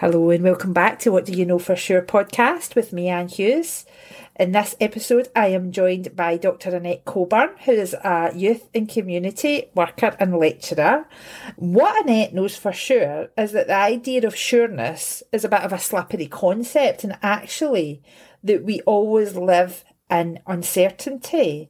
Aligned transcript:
Hello 0.00 0.30
and 0.30 0.44
welcome 0.44 0.72
back 0.72 1.00
to 1.00 1.10
What 1.10 1.26
Do 1.26 1.32
You 1.32 1.44
Know 1.44 1.58
For 1.58 1.74
Sure 1.74 2.02
podcast 2.02 2.76
with 2.76 2.92
me, 2.92 3.08
Anne 3.08 3.26
Hughes. 3.26 3.84
In 4.38 4.52
this 4.52 4.76
episode, 4.80 5.28
I 5.34 5.48
am 5.48 5.72
joined 5.72 6.14
by 6.14 6.36
Dr. 6.36 6.76
Annette 6.76 7.04
Coburn, 7.04 7.50
who 7.64 7.72
is 7.72 7.94
a 7.94 8.30
youth 8.32 8.68
and 8.72 8.88
community 8.88 9.64
worker 9.74 10.14
and 10.20 10.38
lecturer. 10.38 11.08
What 11.56 12.04
Annette 12.04 12.32
knows 12.32 12.54
for 12.54 12.72
sure 12.72 13.30
is 13.36 13.50
that 13.50 13.66
the 13.66 13.74
idea 13.74 14.24
of 14.24 14.36
sureness 14.36 15.24
is 15.32 15.44
a 15.44 15.48
bit 15.48 15.62
of 15.62 15.72
a 15.72 15.80
slippery 15.80 16.28
concept, 16.28 17.02
and 17.02 17.18
actually, 17.20 18.00
that 18.44 18.62
we 18.62 18.80
always 18.82 19.34
live 19.34 19.84
and 20.10 20.40
uncertainty. 20.46 21.68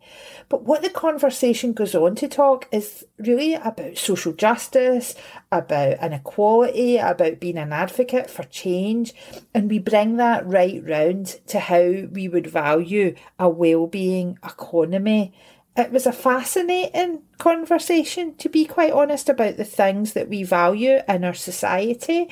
But 0.49 0.63
what 0.63 0.83
the 0.83 0.91
conversation 0.91 1.73
goes 1.73 1.95
on 1.95 2.15
to 2.17 2.29
talk 2.29 2.69
is 2.71 3.05
really 3.19 3.55
about 3.55 3.99
social 3.99 4.33
justice, 4.33 5.15
about 5.51 6.03
inequality, 6.03 6.99
about 6.99 7.41
being 7.41 7.59
an 7.59 7.73
advocate 7.73 8.31
for 8.31 8.45
change. 8.45 9.13
And 9.55 9.71
we 9.71 9.79
bring 9.79 10.17
that 10.17 10.47
right 10.47 10.83
round 10.87 11.41
to 11.49 11.59
how 11.59 12.07
we 12.13 12.29
would 12.29 12.47
value 12.47 13.15
a 13.39 13.49
well-being 13.49 14.39
economy. 14.45 15.35
It 15.77 15.93
was 15.93 16.07
a 16.07 16.13
fascinating 16.13 17.23
conversation, 17.39 18.35
to 18.37 18.49
be 18.49 18.65
quite 18.65 18.93
honest, 18.93 19.29
about 19.29 19.57
the 19.57 19.65
things 19.65 20.13
that 20.15 20.29
we 20.29 20.43
value 20.43 20.99
in 21.09 21.25
our 21.25 21.35
society 21.35 22.29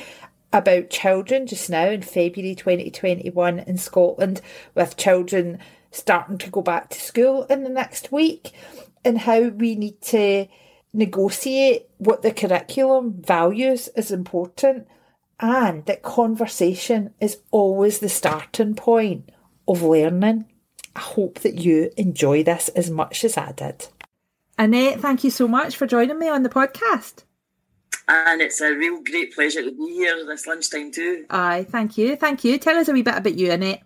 about 0.52 0.90
children 0.90 1.46
just 1.46 1.68
now 1.68 1.88
in 1.88 2.02
February 2.02 2.54
2021 2.54 3.58
in 3.58 3.76
Scotland, 3.76 4.40
with 4.74 4.96
children 4.96 5.58
starting 5.96 6.38
to 6.38 6.50
go 6.50 6.62
back 6.62 6.90
to 6.90 7.00
school 7.00 7.44
in 7.44 7.64
the 7.64 7.70
next 7.70 8.12
week 8.12 8.52
and 9.04 9.18
how 9.18 9.48
we 9.48 9.74
need 9.74 10.00
to 10.02 10.46
negotiate 10.92 11.86
what 11.98 12.22
the 12.22 12.32
curriculum 12.32 13.14
values 13.20 13.88
is 13.96 14.10
important 14.10 14.86
and 15.38 15.84
that 15.86 16.02
conversation 16.02 17.12
is 17.20 17.38
always 17.50 17.98
the 17.98 18.08
starting 18.08 18.74
point 18.74 19.30
of 19.68 19.82
learning. 19.82 20.46
I 20.94 21.00
hope 21.00 21.40
that 21.40 21.56
you 21.56 21.90
enjoy 21.96 22.42
this 22.42 22.68
as 22.70 22.90
much 22.90 23.24
as 23.24 23.36
I 23.36 23.52
did. 23.52 23.88
Annette, 24.58 25.00
thank 25.00 25.24
you 25.24 25.30
so 25.30 25.46
much 25.46 25.76
for 25.76 25.86
joining 25.86 26.18
me 26.18 26.28
on 26.28 26.42
the 26.42 26.48
podcast. 26.48 27.24
And 28.08 28.40
it's 28.40 28.60
a 28.60 28.72
real 28.72 29.02
great 29.02 29.34
pleasure 29.34 29.62
to 29.62 29.72
be 29.72 29.94
here 29.94 30.24
this 30.24 30.46
lunchtime 30.46 30.92
too. 30.92 31.26
Aye, 31.28 31.66
thank 31.68 31.98
you. 31.98 32.16
Thank 32.16 32.44
you. 32.44 32.56
Tell 32.56 32.76
us 32.76 32.88
a 32.88 32.92
wee 32.92 33.02
bit 33.02 33.16
about 33.16 33.38
you, 33.38 33.50
Annette. 33.50 33.82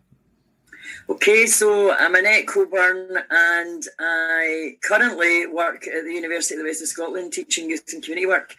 Okay, 1.10 1.44
so 1.46 1.92
I'm 1.92 2.14
Annette 2.14 2.46
Coburn 2.46 3.18
and 3.30 3.82
I 3.98 4.76
currently 4.80 5.44
work 5.44 5.88
at 5.88 6.04
the 6.04 6.12
University 6.12 6.54
of 6.54 6.60
the 6.60 6.68
West 6.68 6.82
of 6.82 6.86
Scotland 6.86 7.32
teaching 7.32 7.68
youth 7.68 7.92
and 7.92 8.00
community 8.00 8.26
work. 8.28 8.54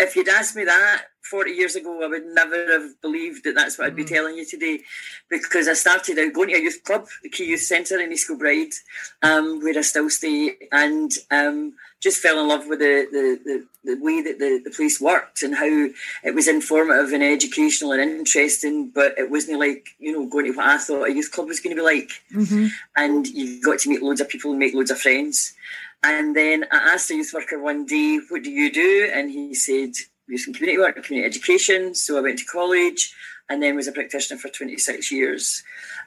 If 0.00 0.16
you'd 0.16 0.30
asked 0.30 0.56
me 0.56 0.64
that 0.64 1.02
40 1.24 1.50
years 1.52 1.74
ago, 1.74 2.02
I 2.04 2.06
would 2.06 2.26
never 2.26 2.72
have 2.72 3.00
believed 3.00 3.44
that 3.44 3.54
that's 3.54 3.78
what 3.78 3.86
I'd 3.86 3.96
be 3.96 4.04
mm. 4.04 4.08
telling 4.08 4.36
you 4.36 4.44
today 4.44 4.80
because 5.30 5.68
I 5.68 5.72
started 5.72 6.18
out 6.18 6.32
going 6.34 6.50
to 6.50 6.56
a 6.56 6.60
youth 6.60 6.82
club, 6.84 7.06
the 7.22 7.30
Key 7.30 7.46
Youth 7.46 7.62
Centre 7.62 7.98
in 7.98 8.12
East 8.12 8.26
Kilbride, 8.26 8.72
um, 9.22 9.60
where 9.62 9.76
I 9.76 9.80
still 9.80 10.10
stay, 10.10 10.56
and 10.70 11.10
um, 11.30 11.74
just 12.00 12.20
fell 12.20 12.38
in 12.38 12.48
love 12.48 12.66
with 12.68 12.80
the, 12.80 13.08
the, 13.10 13.40
the, 13.44 13.94
the 13.94 14.04
way 14.04 14.20
that 14.20 14.38
the, 14.38 14.60
the 14.62 14.70
place 14.70 15.00
worked 15.00 15.42
and 15.42 15.54
how 15.54 15.88
it 16.22 16.34
was 16.34 16.46
informative 16.46 17.12
and 17.14 17.22
educational 17.22 17.92
and 17.92 18.02
interesting, 18.02 18.90
but 18.90 19.18
it 19.18 19.30
wasn't 19.30 19.58
like, 19.58 19.88
you 19.98 20.12
know, 20.12 20.26
going 20.26 20.44
to 20.44 20.52
what 20.52 20.66
I 20.66 20.76
thought 20.76 21.08
a 21.08 21.14
youth 21.14 21.32
club 21.32 21.48
was 21.48 21.60
going 21.60 21.74
to 21.74 21.80
be 21.80 21.86
like. 21.86 22.10
Mm-hmm. 22.34 22.66
And 22.96 23.26
you 23.26 23.62
got 23.62 23.78
to 23.80 23.88
meet 23.88 24.02
loads 24.02 24.20
of 24.20 24.28
people 24.28 24.50
and 24.50 24.60
make 24.60 24.74
loads 24.74 24.90
of 24.90 25.00
friends. 25.00 25.54
And 26.02 26.36
then 26.36 26.66
I 26.70 26.92
asked 26.92 27.10
a 27.10 27.14
youth 27.14 27.32
worker 27.32 27.58
one 27.58 27.86
day, 27.86 28.20
what 28.28 28.42
do 28.42 28.50
you 28.50 28.70
do? 28.70 29.10
And 29.10 29.30
he 29.30 29.54
said, 29.54 29.92
youth 30.28 30.44
and 30.46 30.54
community 30.54 30.78
work, 30.78 31.02
community 31.04 31.26
education. 31.26 31.94
So 31.94 32.18
I 32.18 32.20
went 32.20 32.38
to 32.38 32.44
college 32.44 33.14
and 33.48 33.62
then 33.62 33.76
was 33.76 33.88
a 33.88 33.92
practitioner 33.92 34.38
for 34.38 34.48
26 34.48 35.12
years. 35.12 35.62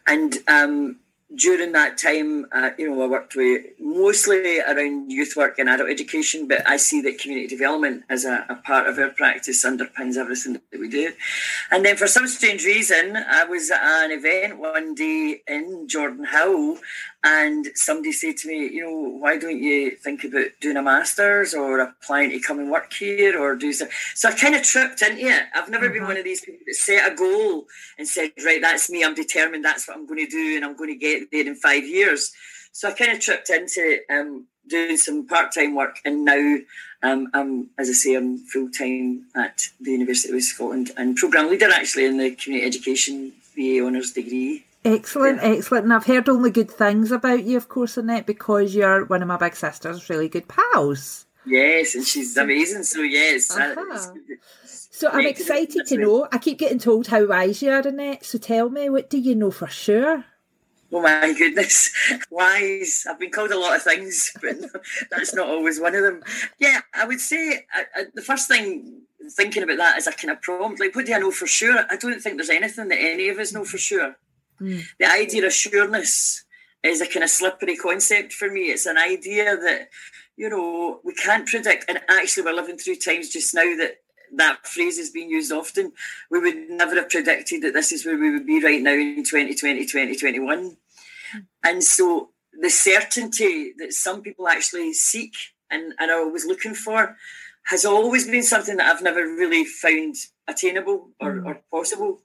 And 0.07 0.37
um, 0.47 0.99
during 1.35 1.73
that 1.73 1.97
time, 1.97 2.45
uh, 2.53 2.69
you 2.77 2.89
know, 2.89 3.03
I 3.03 3.07
worked 3.07 3.35
with 3.35 3.65
mostly 3.79 4.59
around 4.61 5.11
youth 5.11 5.35
work 5.35 5.59
and 5.59 5.67
adult 5.67 5.89
education, 5.89 6.47
but 6.47 6.67
I 6.67 6.77
see 6.77 7.01
that 7.01 7.19
community 7.19 7.47
development 7.47 8.03
as 8.09 8.23
a, 8.23 8.45
a, 8.47 8.55
part 8.55 8.87
of 8.87 8.97
our 8.97 9.09
practice 9.09 9.65
underpins 9.65 10.15
everything 10.15 10.53
that 10.53 10.79
we 10.79 10.87
do. 10.87 11.11
And 11.69 11.83
then 11.83 11.97
for 11.97 12.07
some 12.07 12.27
strange 12.27 12.63
reason, 12.63 13.17
I 13.17 13.43
was 13.43 13.69
at 13.69 14.05
an 14.05 14.11
event 14.11 14.57
one 14.57 14.95
day 14.95 15.41
in 15.47 15.87
Jordanhill 15.87 16.79
and 17.29 17.67
somebody 17.75 18.13
said 18.13 18.37
to 18.37 18.47
me, 18.47 18.69
you 18.69 18.83
know, 18.85 19.19
why 19.19 19.37
don't 19.37 19.61
you 19.61 19.97
think 19.97 20.23
about 20.23 20.47
doing 20.61 20.77
a 20.77 20.81
master's 20.81 21.53
or 21.53 21.79
applying 21.79 22.29
to 22.29 22.39
come 22.39 22.59
and 22.59 22.71
work 22.71 22.93
here 22.93 23.37
or 23.37 23.55
do 23.55 23.73
so? 23.73 23.85
So 24.15 24.29
I 24.29 24.31
kind 24.31 24.55
of 24.55 24.63
tripped 24.63 25.01
into 25.01 25.25
it. 25.25 25.43
I've 25.53 25.69
never 25.69 25.85
mm-hmm. 25.85 25.93
been 25.95 26.03
one 26.05 26.15
of 26.17 26.23
these 26.23 26.39
people 26.39 26.61
that 26.65 26.75
set 26.75 27.11
a 27.11 27.15
goal 27.15 27.65
and 27.97 28.07
said, 28.07 28.31
right, 28.45 28.61
that's 28.61 28.89
me. 28.89 29.03
I'm 29.03 29.13
determined. 29.13 29.65
That's 29.65 29.87
what 29.87 29.97
I'm 29.97 30.05
going 30.05 30.25
to 30.25 30.31
do, 30.31 30.55
and 30.55 30.63
I'm 30.63 30.77
going 30.77 30.89
to 30.89 30.95
get 30.95 31.29
there 31.29 31.45
in 31.45 31.55
five 31.55 31.83
years. 31.83 32.31
So 32.71 32.87
I 32.87 32.93
kind 32.93 33.11
of 33.11 33.19
tripped 33.19 33.49
into 33.49 33.99
um, 34.09 34.45
doing 34.67 34.95
some 34.95 35.27
part-time 35.27 35.75
work, 35.75 35.99
and 36.05 36.23
now, 36.23 36.57
um, 37.03 37.27
I'm, 37.33 37.69
as 37.77 37.89
I 37.89 37.93
say, 37.93 38.15
I'm 38.15 38.37
full-time 38.37 39.25
at 39.35 39.67
the 39.81 39.91
University 39.91 40.33
of 40.33 40.43
Scotland 40.43 40.91
and 40.95 41.17
program 41.17 41.49
leader 41.49 41.69
actually 41.73 42.05
in 42.05 42.17
the 42.17 42.31
community 42.31 42.65
education 42.65 43.33
BA 43.55 43.85
honours 43.85 44.13
degree. 44.13 44.66
Excellent, 44.85 45.41
yeah. 45.41 45.49
excellent. 45.49 45.85
And 45.85 45.93
I've 45.93 46.05
heard 46.05 46.29
only 46.29 46.51
good 46.51 46.71
things 46.71 47.11
about 47.11 47.43
you, 47.43 47.57
of 47.57 47.67
course, 47.67 47.97
Annette, 47.97 48.25
because 48.25 48.73
you're 48.73 49.05
one 49.05 49.21
of 49.21 49.27
my 49.27 49.37
big 49.37 49.55
sister's 49.55 50.09
really 50.09 50.29
good 50.29 50.47
pals. 50.47 51.25
Yes, 51.45 51.95
and 51.95 52.05
she's 52.05 52.35
amazing. 52.37 52.83
So 52.83 53.01
yes, 53.01 53.49
uh-huh. 53.51 54.13
so 54.65 55.09
I'm 55.09 55.25
excited 55.25 55.85
to 55.85 55.97
know. 55.97 56.27
I 56.31 56.37
keep 56.37 56.59
getting 56.59 56.79
told 56.79 57.07
how 57.07 57.25
wise 57.25 57.61
you 57.61 57.71
are, 57.71 57.87
Annette. 57.87 58.25
So 58.25 58.37
tell 58.37 58.69
me, 58.69 58.89
what 58.89 59.09
do 59.09 59.17
you 59.17 59.33
know 59.33 59.51
for 59.51 59.67
sure? 59.67 60.25
Oh 60.91 61.01
my 61.01 61.33
goodness, 61.37 61.91
wise. 62.31 63.05
I've 63.09 63.19
been 63.19 63.31
called 63.31 63.51
a 63.51 63.59
lot 63.59 63.75
of 63.75 63.83
things, 63.83 64.31
but 64.41 64.57
that's 65.09 65.33
not 65.33 65.47
always 65.47 65.79
one 65.79 65.95
of 65.95 66.03
them. 66.03 66.23
Yeah, 66.59 66.81
I 66.93 67.05
would 67.05 67.19
say 67.21 67.65
uh, 67.75 68.01
uh, 68.01 68.03
the 68.13 68.21
first 68.21 68.47
thing 68.47 69.01
thinking 69.31 69.63
about 69.63 69.77
that 69.77 69.97
is 69.97 70.07
a 70.07 70.11
kind 70.11 70.31
of 70.31 70.41
prompt. 70.41 70.79
Like, 70.79 70.95
what 70.95 71.05
do 71.05 71.13
I 71.13 71.19
know 71.19 71.31
for 71.31 71.47
sure? 71.47 71.85
I 71.89 71.95
don't 71.97 72.21
think 72.21 72.37
there's 72.37 72.49
anything 72.49 72.89
that 72.89 72.99
any 72.99 73.29
of 73.29 73.37
us 73.37 73.53
know 73.53 73.65
for 73.65 73.77
sure. 73.77 74.15
Mm. 74.61 74.83
The 74.99 75.11
idea 75.11 75.45
of 75.45 75.53
sureness 75.53 76.43
is 76.83 77.01
a 77.01 77.07
kind 77.07 77.23
of 77.23 77.29
slippery 77.29 77.75
concept 77.75 78.33
for 78.33 78.49
me. 78.49 78.71
It's 78.71 78.85
an 78.85 78.97
idea 78.97 79.57
that, 79.57 79.89
you 80.35 80.49
know, 80.49 80.99
we 81.03 81.13
can't 81.13 81.47
predict. 81.47 81.85
And 81.87 81.99
actually, 82.09 82.43
we're 82.43 82.53
living 82.53 82.77
through 82.77 82.97
times 82.97 83.29
just 83.29 83.53
now 83.53 83.75
that 83.77 83.97
that 84.35 84.67
phrase 84.67 84.97
is 84.97 85.09
being 85.09 85.29
used 85.29 85.51
often. 85.51 85.93
We 86.29 86.39
would 86.39 86.69
never 86.69 86.95
have 86.95 87.09
predicted 87.09 87.63
that 87.63 87.73
this 87.73 87.91
is 87.91 88.05
where 88.05 88.17
we 88.17 88.31
would 88.31 88.45
be 88.45 88.63
right 88.63 88.81
now 88.81 88.93
in 88.93 89.23
2020, 89.23 89.85
2021. 89.85 90.59
Mm. 90.59 90.77
And 91.63 91.83
so 91.83 92.29
the 92.59 92.69
certainty 92.69 93.73
that 93.77 93.93
some 93.93 94.21
people 94.21 94.47
actually 94.47 94.93
seek 94.93 95.33
and, 95.69 95.93
and 95.99 96.11
are 96.11 96.21
always 96.21 96.45
looking 96.45 96.73
for 96.73 97.15
has 97.65 97.85
always 97.85 98.27
been 98.27 98.43
something 98.43 98.77
that 98.77 98.93
I've 98.93 99.03
never 99.03 99.21
really 99.21 99.65
found 99.65 100.15
attainable 100.47 101.09
or, 101.19 101.33
mm. 101.33 101.45
or 101.45 101.61
possible. 101.69 102.21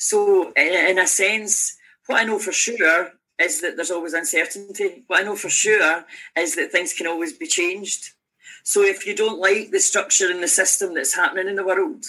So, 0.00 0.50
in 0.56 0.98
a 0.98 1.06
sense, 1.06 1.76
what 2.06 2.22
I 2.22 2.24
know 2.24 2.38
for 2.38 2.52
sure 2.52 3.12
is 3.38 3.60
that 3.60 3.76
there's 3.76 3.90
always 3.90 4.14
uncertainty. 4.14 5.04
What 5.06 5.20
I 5.20 5.24
know 5.24 5.36
for 5.36 5.50
sure 5.50 6.06
is 6.38 6.56
that 6.56 6.72
things 6.72 6.94
can 6.94 7.06
always 7.06 7.34
be 7.34 7.46
changed. 7.46 8.12
So, 8.64 8.82
if 8.82 9.06
you 9.06 9.14
don't 9.14 9.38
like 9.38 9.72
the 9.72 9.78
structure 9.78 10.30
and 10.30 10.42
the 10.42 10.48
system 10.48 10.94
that's 10.94 11.14
happening 11.14 11.48
in 11.48 11.56
the 11.56 11.66
world, 11.66 12.06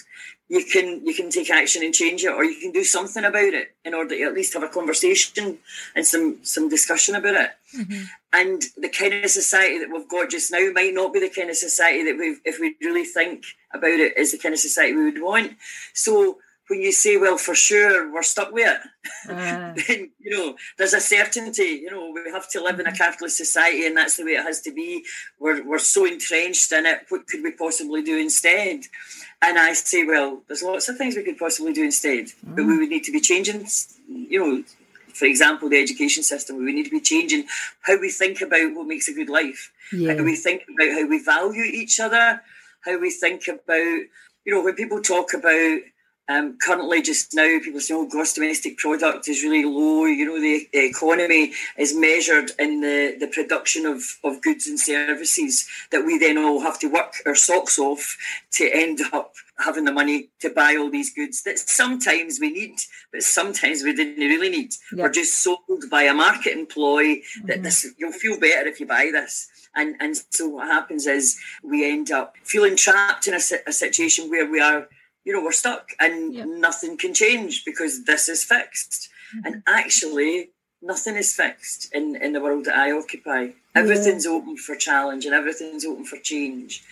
you 0.47 0.63
can 0.63 1.05
you 1.05 1.13
can 1.13 1.29
take 1.29 1.49
action 1.49 1.83
and 1.83 1.93
change 1.93 2.23
it, 2.23 2.31
or 2.31 2.45
you 2.45 2.61
can 2.61 2.71
do 2.71 2.85
something 2.85 3.25
about 3.25 3.53
it 3.53 3.75
in 3.83 3.93
order 3.93 4.15
to 4.15 4.23
at 4.23 4.35
least 4.35 4.53
have 4.53 4.63
a 4.63 4.69
conversation 4.69 5.59
and 5.93 6.05
some 6.05 6.37
some 6.43 6.69
discussion 6.69 7.15
about 7.15 7.35
it. 7.35 7.51
Mm-hmm. 7.77 8.03
And 8.31 8.63
the 8.77 8.89
kind 8.89 9.13
of 9.13 9.29
society 9.29 9.79
that 9.79 9.91
we've 9.91 10.07
got 10.07 10.29
just 10.29 10.49
now 10.49 10.71
might 10.71 10.93
not 10.93 11.11
be 11.11 11.19
the 11.19 11.29
kind 11.29 11.49
of 11.49 11.57
society 11.57 12.05
that 12.05 12.17
we, 12.17 12.37
if 12.45 12.57
we 12.61 12.77
really 12.79 13.03
think 13.03 13.43
about 13.73 13.99
it, 13.99 14.17
is 14.17 14.31
the 14.31 14.37
kind 14.37 14.53
of 14.53 14.59
society 14.59 14.95
we 14.95 15.11
would 15.11 15.21
want. 15.21 15.57
So 15.93 16.37
when 16.71 16.81
you 16.81 16.93
say, 16.93 17.17
well, 17.17 17.37
for 17.37 17.53
sure, 17.53 18.09
we're 18.13 18.23
stuck 18.23 18.53
with 18.53 18.65
it, 18.65 18.79
uh. 19.29 19.73
then, 19.87 20.09
you 20.19 20.31
know, 20.31 20.55
there's 20.77 20.93
a 20.93 21.01
certainty, 21.01 21.81
you 21.83 21.91
know, 21.91 22.11
we 22.11 22.31
have 22.31 22.49
to 22.49 22.63
live 22.63 22.79
in 22.79 22.87
a 22.87 22.89
mm-hmm. 22.89 22.95
capitalist 22.95 23.35
society 23.35 23.85
and 23.85 23.97
that's 23.97 24.15
the 24.15 24.23
way 24.23 24.31
it 24.31 24.43
has 24.43 24.61
to 24.61 24.71
be. 24.71 25.03
We're, 25.37 25.67
we're 25.67 25.79
so 25.79 26.05
entrenched 26.05 26.71
in 26.71 26.85
it. 26.85 27.01
What 27.09 27.27
could 27.27 27.43
we 27.43 27.51
possibly 27.51 28.01
do 28.01 28.17
instead? 28.17 28.83
And 29.41 29.59
I 29.59 29.73
say, 29.73 30.05
well, 30.05 30.43
there's 30.47 30.63
lots 30.63 30.87
of 30.87 30.97
things 30.97 31.17
we 31.17 31.23
could 31.23 31.37
possibly 31.37 31.73
do 31.73 31.83
instead, 31.83 32.27
mm. 32.27 32.55
but 32.55 32.65
we 32.65 32.77
would 32.77 32.89
need 32.89 33.03
to 33.03 33.11
be 33.11 33.19
changing, 33.19 33.67
you 34.07 34.39
know, 34.39 34.63
for 35.13 35.25
example, 35.25 35.67
the 35.67 35.81
education 35.81 36.23
system. 36.23 36.55
We 36.63 36.71
need 36.71 36.85
to 36.85 36.89
be 36.89 37.01
changing 37.01 37.47
how 37.81 37.99
we 37.99 38.09
think 38.09 38.39
about 38.39 38.73
what 38.75 38.87
makes 38.87 39.09
a 39.09 39.13
good 39.13 39.29
life, 39.29 39.73
yeah. 39.91 40.15
how 40.15 40.23
we 40.23 40.37
think 40.37 40.63
about 40.73 40.93
how 40.93 41.05
we 41.05 41.21
value 41.21 41.63
each 41.63 41.99
other, 41.99 42.41
how 42.85 42.97
we 42.97 43.11
think 43.11 43.49
about, 43.49 43.75
you 44.45 44.53
know, 44.53 44.63
when 44.63 44.75
people 44.75 45.01
talk 45.01 45.33
about 45.33 45.81
Um, 46.31 46.57
currently, 46.65 47.01
just 47.01 47.33
now, 47.33 47.59
people 47.61 47.79
say, 47.81 47.93
oh, 47.93 48.07
gross 48.07 48.33
domestic 48.33 48.77
product 48.77 49.27
is 49.27 49.43
really 49.43 49.65
low. 49.65 50.05
You 50.05 50.25
know, 50.25 50.39
the, 50.39 50.67
the 50.71 50.85
economy 50.85 51.53
is 51.77 51.95
measured 51.95 52.51
in 52.57 52.81
the, 52.81 53.17
the 53.19 53.27
production 53.27 53.85
of, 53.85 54.01
of 54.23 54.41
goods 54.41 54.67
and 54.67 54.79
services 54.79 55.67
that 55.91 56.05
we 56.05 56.17
then 56.17 56.37
all 56.37 56.61
have 56.61 56.79
to 56.79 56.87
work 56.87 57.15
our 57.25 57.35
socks 57.35 57.77
off 57.77 58.17
to 58.51 58.69
end 58.73 58.99
up 59.11 59.33
having 59.59 59.83
the 59.85 59.91
money 59.91 60.29
to 60.39 60.49
buy 60.49 60.75
all 60.75 60.89
these 60.89 61.13
goods 61.13 61.43
that 61.43 61.59
sometimes 61.59 62.39
we 62.39 62.51
need, 62.51 62.79
but 63.11 63.23
sometimes 63.23 63.83
we 63.83 63.93
didn't 63.93 64.17
really 64.17 64.49
need. 64.49 64.73
Yeah. 64.93 65.03
We're 65.03 65.11
just 65.11 65.43
sold 65.43 65.83
by 65.89 66.03
a 66.03 66.13
market 66.13 66.57
employee 66.57 67.23
that 67.45 67.55
mm-hmm. 67.55 67.63
this 67.63 67.87
you'll 67.97 68.11
feel 68.11 68.39
better 68.39 68.67
if 68.67 68.79
you 68.79 68.85
buy 68.85 69.09
this. 69.11 69.49
And 69.75 69.95
and 69.99 70.21
so 70.29 70.49
what 70.49 70.67
happens 70.67 71.07
is 71.07 71.39
we 71.63 71.89
end 71.89 72.11
up 72.11 72.35
feeling 72.43 72.75
trapped 72.75 73.27
in 73.27 73.33
a, 73.33 73.41
a 73.67 73.71
situation 73.71 74.29
where 74.29 74.49
we 74.49 74.59
are, 74.59 74.87
you 75.23 75.33
know, 75.33 75.43
we're 75.43 75.51
stuck 75.51 75.89
and 75.99 76.33
yeah. 76.33 76.45
nothing 76.45 76.97
can 76.97 77.13
change 77.13 77.63
because 77.65 78.05
this 78.05 78.27
is 78.27 78.43
fixed. 78.43 79.09
Mm-hmm. 79.35 79.45
And 79.45 79.63
actually, 79.67 80.49
nothing 80.81 81.15
is 81.15 81.33
fixed 81.33 81.93
in, 81.93 82.15
in 82.15 82.33
the 82.33 82.41
world 82.41 82.65
that 82.65 82.75
I 82.75 82.91
occupy. 82.91 83.49
Everything's 83.75 84.25
yeah. 84.25 84.31
open 84.31 84.57
for 84.57 84.75
challenge 84.75 85.25
and 85.25 85.33
everything's 85.33 85.85
open 85.85 86.05
for 86.05 86.17
change. 86.17 86.83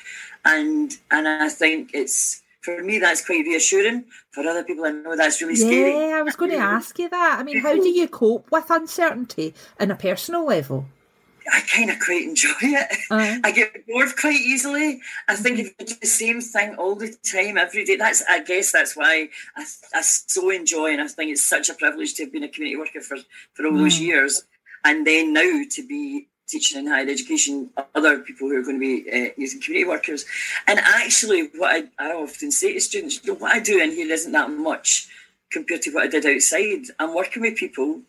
And 0.46 0.92
and 1.12 1.28
I 1.28 1.50
think 1.50 1.92
it's 1.94 2.42
for 2.62 2.82
me 2.84 3.00
that's 3.00 3.26
quite 3.26 3.46
reassuring. 3.46 4.06
For 4.32 4.46
other 4.46 4.64
people 4.64 4.86
I 4.86 4.92
know 4.92 5.18
that's 5.18 5.42
really 5.42 5.56
scary. 5.56 5.92
Yeah, 5.92 6.18
I 6.18 6.22
was 6.22 6.36
going 6.36 6.52
to 6.58 6.58
ask 6.58 6.98
you 7.00 7.10
that. 7.10 7.38
I 7.40 7.44
mean, 7.44 7.60
how 7.60 7.76
do 7.76 7.90
you 7.90 8.08
cope 8.08 8.50
with 8.52 8.70
uncertainty 8.70 9.54
in 9.80 9.92
a 9.92 9.96
personal 9.96 10.46
level? 10.46 10.86
I 11.52 11.62
kind 11.62 11.90
of 11.90 12.00
quite 12.00 12.24
enjoy 12.24 12.54
it. 12.62 12.98
Uh-huh. 13.10 13.40
I 13.44 13.52
get 13.52 13.88
bored 13.88 14.16
quite 14.20 14.40
easily. 14.40 15.02
I 15.28 15.36
think 15.36 15.58
mm-hmm. 15.58 15.68
if 15.68 15.76
you 15.80 15.86
do 15.86 15.96
the 16.02 16.08
same 16.08 16.42
thing 16.42 16.76
all 16.76 16.96
the 16.96 17.16
time, 17.24 17.58
every 17.58 17.86
day, 17.86 17.96
that's 17.96 18.24
I 18.30 18.44
guess 18.44 18.72
that's 18.72 18.96
why 18.96 19.30
I, 19.56 19.66
I 19.94 20.02
so 20.02 20.50
enjoy 20.50 20.92
and 20.92 21.02
I 21.02 21.08
think 21.08 21.32
it's 21.32 21.44
such 21.44 21.70
a 21.70 21.74
privilege 21.74 22.14
to 22.16 22.24
have 22.24 22.34
been 22.34 22.44
a 22.44 22.48
community 22.48 22.78
worker 22.78 23.02
for, 23.02 23.18
for 23.54 23.66
all 23.66 23.74
mm. 23.74 23.80
those 23.80 24.00
years. 24.00 24.44
And 24.84 25.06
then 25.06 25.34
now 25.34 25.62
to 25.72 25.88
be 25.88 26.28
teaching 26.48 26.80
in 26.80 26.88
higher 26.88 27.08
education, 27.08 27.70
other 27.94 28.20
people 28.20 28.50
who 28.50 28.58
are 28.58 28.64
going 28.64 28.80
to 28.80 29.04
be 29.04 29.10
uh, 29.12 29.32
using 29.38 29.62
community 29.62 29.88
workers. 29.88 30.26
And 30.68 30.80
actually, 30.80 31.50
what 31.56 31.90
I, 32.00 32.04
I 32.04 32.14
often 32.14 32.52
say 32.52 32.74
to 32.74 32.82
students, 32.82 33.24
you 33.24 33.34
know, 33.34 33.40
what 33.40 33.54
I 33.54 33.60
do 33.60 33.80
in 33.80 33.92
here 33.92 34.12
isn't 34.12 34.32
that 34.32 34.50
much 34.50 35.08
compared 35.52 35.82
to 35.84 35.92
what 35.92 36.04
I 36.04 36.08
did 36.08 36.26
outside. 36.26 36.94
I'm 37.00 37.16
working 37.16 37.42
with 37.42 37.58
people 37.58 38.02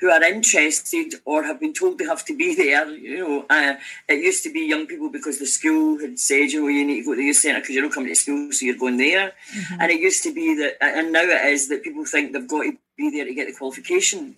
who 0.00 0.10
are 0.10 0.22
interested 0.22 1.14
or 1.24 1.42
have 1.42 1.60
been 1.60 1.72
told 1.72 1.98
they 1.98 2.04
have 2.04 2.24
to 2.26 2.36
be 2.36 2.54
there. 2.62 2.88
You 2.90 3.18
know, 3.18 3.46
uh, 3.48 3.74
it 4.08 4.22
used 4.22 4.42
to 4.44 4.52
be 4.52 4.60
young 4.60 4.86
people 4.86 5.10
because 5.10 5.38
the 5.38 5.46
school 5.46 5.98
had 5.98 6.18
said, 6.18 6.50
you 6.50 6.62
know, 6.62 6.68
you 6.68 6.84
need 6.84 7.00
to 7.00 7.04
go 7.04 7.12
to 7.12 7.16
the 7.16 7.24
youth 7.24 7.36
centre 7.36 7.60
because 7.60 7.74
you're 7.74 7.84
not 7.84 7.92
coming 7.92 8.10
to 8.10 8.14
school, 8.14 8.52
so 8.52 8.64
you're 8.64 8.76
going 8.76 8.96
there. 8.96 9.32
Mm-hmm. 9.54 9.80
And 9.80 9.92
it 9.92 10.00
used 10.00 10.22
to 10.24 10.34
be 10.34 10.54
that, 10.56 10.76
and 10.80 11.12
now 11.12 11.22
it 11.22 11.44
is 11.52 11.68
that 11.68 11.82
people 11.82 12.04
think 12.04 12.32
they've 12.32 12.48
got 12.48 12.62
to 12.62 12.76
be 12.96 13.10
there 13.10 13.24
to 13.24 13.34
get 13.34 13.46
the 13.46 13.54
qualification. 13.54 14.36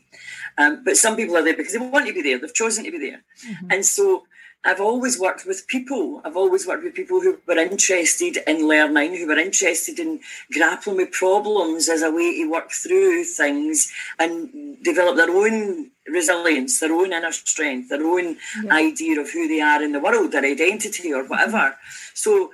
Um, 0.56 0.82
but 0.84 0.96
some 0.96 1.16
people 1.16 1.36
are 1.36 1.44
there 1.44 1.56
because 1.56 1.72
they 1.72 1.78
want 1.78 2.06
to 2.06 2.12
be 2.12 2.22
there. 2.22 2.38
They've 2.38 2.54
chosen 2.54 2.84
to 2.84 2.90
be 2.90 2.98
there. 2.98 3.22
Mm-hmm. 3.46 3.70
And 3.70 3.86
so 3.86 4.24
I've 4.64 4.80
always 4.80 5.18
worked 5.18 5.46
with 5.46 5.66
people. 5.68 6.20
I've 6.24 6.36
always 6.36 6.66
worked 6.66 6.82
with 6.82 6.94
people 6.94 7.20
who 7.20 7.38
were 7.46 7.56
interested 7.56 8.38
in 8.46 8.66
learning, 8.66 9.16
who 9.16 9.26
were 9.26 9.38
interested 9.38 9.98
in 9.98 10.20
grappling 10.52 10.96
with 10.96 11.12
problems 11.12 11.88
as 11.88 12.02
a 12.02 12.10
way 12.10 12.34
to 12.36 12.50
work 12.50 12.72
through 12.72 13.24
things 13.24 13.92
and 14.18 14.82
develop 14.82 15.16
their 15.16 15.30
own 15.30 15.90
resilience, 16.08 16.80
their 16.80 16.92
own 16.92 17.12
inner 17.12 17.32
strength, 17.32 17.88
their 17.88 18.04
own 18.04 18.36
yeah. 18.64 18.74
idea 18.74 19.20
of 19.20 19.30
who 19.30 19.46
they 19.46 19.60
are 19.60 19.82
in 19.82 19.92
the 19.92 20.00
world, 20.00 20.32
their 20.32 20.44
identity 20.44 21.12
or 21.12 21.24
whatever. 21.24 21.76
So 22.14 22.50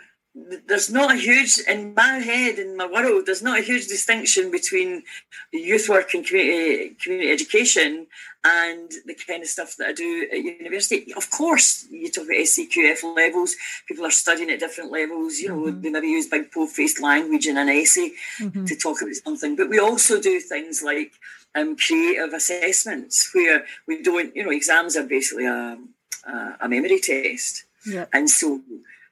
there's 0.67 0.91
not 0.91 1.13
a 1.13 1.17
huge 1.17 1.61
in 1.69 1.95
my 1.95 2.19
head 2.19 2.59
in 2.59 2.77
my 2.77 2.87
world 2.87 3.25
there's 3.25 3.43
not 3.43 3.59
a 3.59 3.63
huge 3.63 3.87
distinction 3.87 4.51
between 4.51 5.05
youth 5.53 5.89
work 5.89 6.13
and 6.13 6.27
community 6.27 6.97
community 7.01 7.31
education 7.31 8.07
and 8.45 8.93
the 9.07 9.15
kind 9.15 9.43
of 9.43 9.49
stuff 9.49 9.77
that 9.79 9.89
I 9.89 9.93
do 9.93 10.29
at 10.31 10.39
university. 10.39 11.15
Of 11.15 11.31
course, 11.31 11.87
you 11.91 12.11
talk 12.11 12.25
about 12.25 12.37
SCQF 12.37 13.17
levels. 13.17 13.57
People 13.89 14.05
are 14.05 14.11
studying 14.11 14.51
at 14.51 14.61
different 14.61 14.93
levels. 14.93 15.39
You 15.39 15.49
know, 15.49 15.57
mm-hmm. 15.57 15.81
they 15.81 15.91
maybe 15.91 16.09
use 16.09 16.29
big 16.29 16.53
bold-faced 16.53 17.01
language 17.01 17.47
in 17.47 17.57
an 17.57 17.71
essay 17.71 18.13
mm-hmm. 18.39 18.67
to 18.67 18.77
talk 18.77 19.01
about 19.01 19.15
something. 19.15 19.57
But 19.57 19.71
we 19.71 19.79
also 19.79 20.21
do 20.21 20.41
things 20.41 20.83
like 20.83 21.13
um, 21.55 21.75
creative 21.77 22.35
assessments, 22.35 23.31
where 23.33 23.65
we 23.87 24.03
don't. 24.03 24.37
You 24.37 24.45
know, 24.45 24.51
exams 24.51 24.97
are 24.97 25.05
basically 25.07 25.47
a, 25.47 25.79
a, 26.27 26.57
a 26.61 26.69
memory 26.69 27.01
test, 27.01 27.65
yeah. 27.87 28.07
and 28.13 28.29
so 28.29 28.61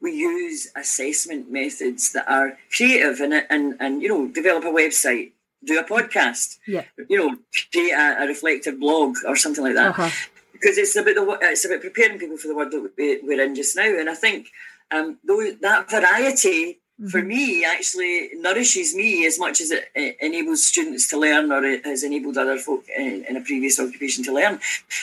we 0.03 0.13
use 0.13 0.69
assessment 0.77 1.51
methods 1.51 2.13
that 2.13 2.29
are 2.29 2.59
creative 2.75 3.21
and, 3.21 3.33
and, 3.49 3.77
and 3.81 4.03
you 4.03 4.09
know 4.09 4.29
develop 4.29 4.65
a 4.65 4.67
website 4.67 5.33
do 5.65 5.79
a 5.79 5.85
podcast 5.85 6.59
yeah 6.67 6.85
you 7.09 7.17
know 7.17 7.37
create 7.71 7.93
a, 7.93 8.25
a 8.25 8.27
reflective 8.27 8.79
blog 8.81 9.17
or 9.27 9.37
something 9.37 9.65
like 9.65 9.75
that 9.75 9.91
uh-huh. 9.91 10.11
because 10.53 10.77
it's 10.77 10.97
about 10.97 11.15
the 11.15 11.39
it's 11.43 11.65
about 11.65 11.81
preparing 11.81 12.19
people 12.19 12.37
for 12.37 12.49
the 12.49 12.55
world 12.55 12.73
that 12.73 13.21
we're 13.23 13.41
in 13.41 13.55
just 13.55 13.77
now 13.77 13.85
and 13.85 14.11
i 14.11 14.15
think 14.15 14.49
um 14.91 15.19
that 15.25 15.87
variety 15.89 16.81
mm-hmm. 17.01 17.07
for 17.07 17.23
me 17.23 17.65
actually 17.65 18.31
nourishes 18.35 18.95
me 18.95 19.25
as 19.25 19.39
much 19.39 19.61
as 19.61 19.71
it 19.71 20.17
enables 20.21 20.65
students 20.65 21.09
to 21.09 21.17
learn 21.17 21.53
or 21.53 21.65
it 21.65 21.87
has 21.87 22.03
enabled 22.03 22.37
other 22.37 22.59
folk 22.59 22.85
in, 22.97 23.25
in 23.29 23.37
a 23.37 23.41
previous 23.41 23.79
occupation 23.79 24.25
to 24.25 24.35
learn 24.35 24.59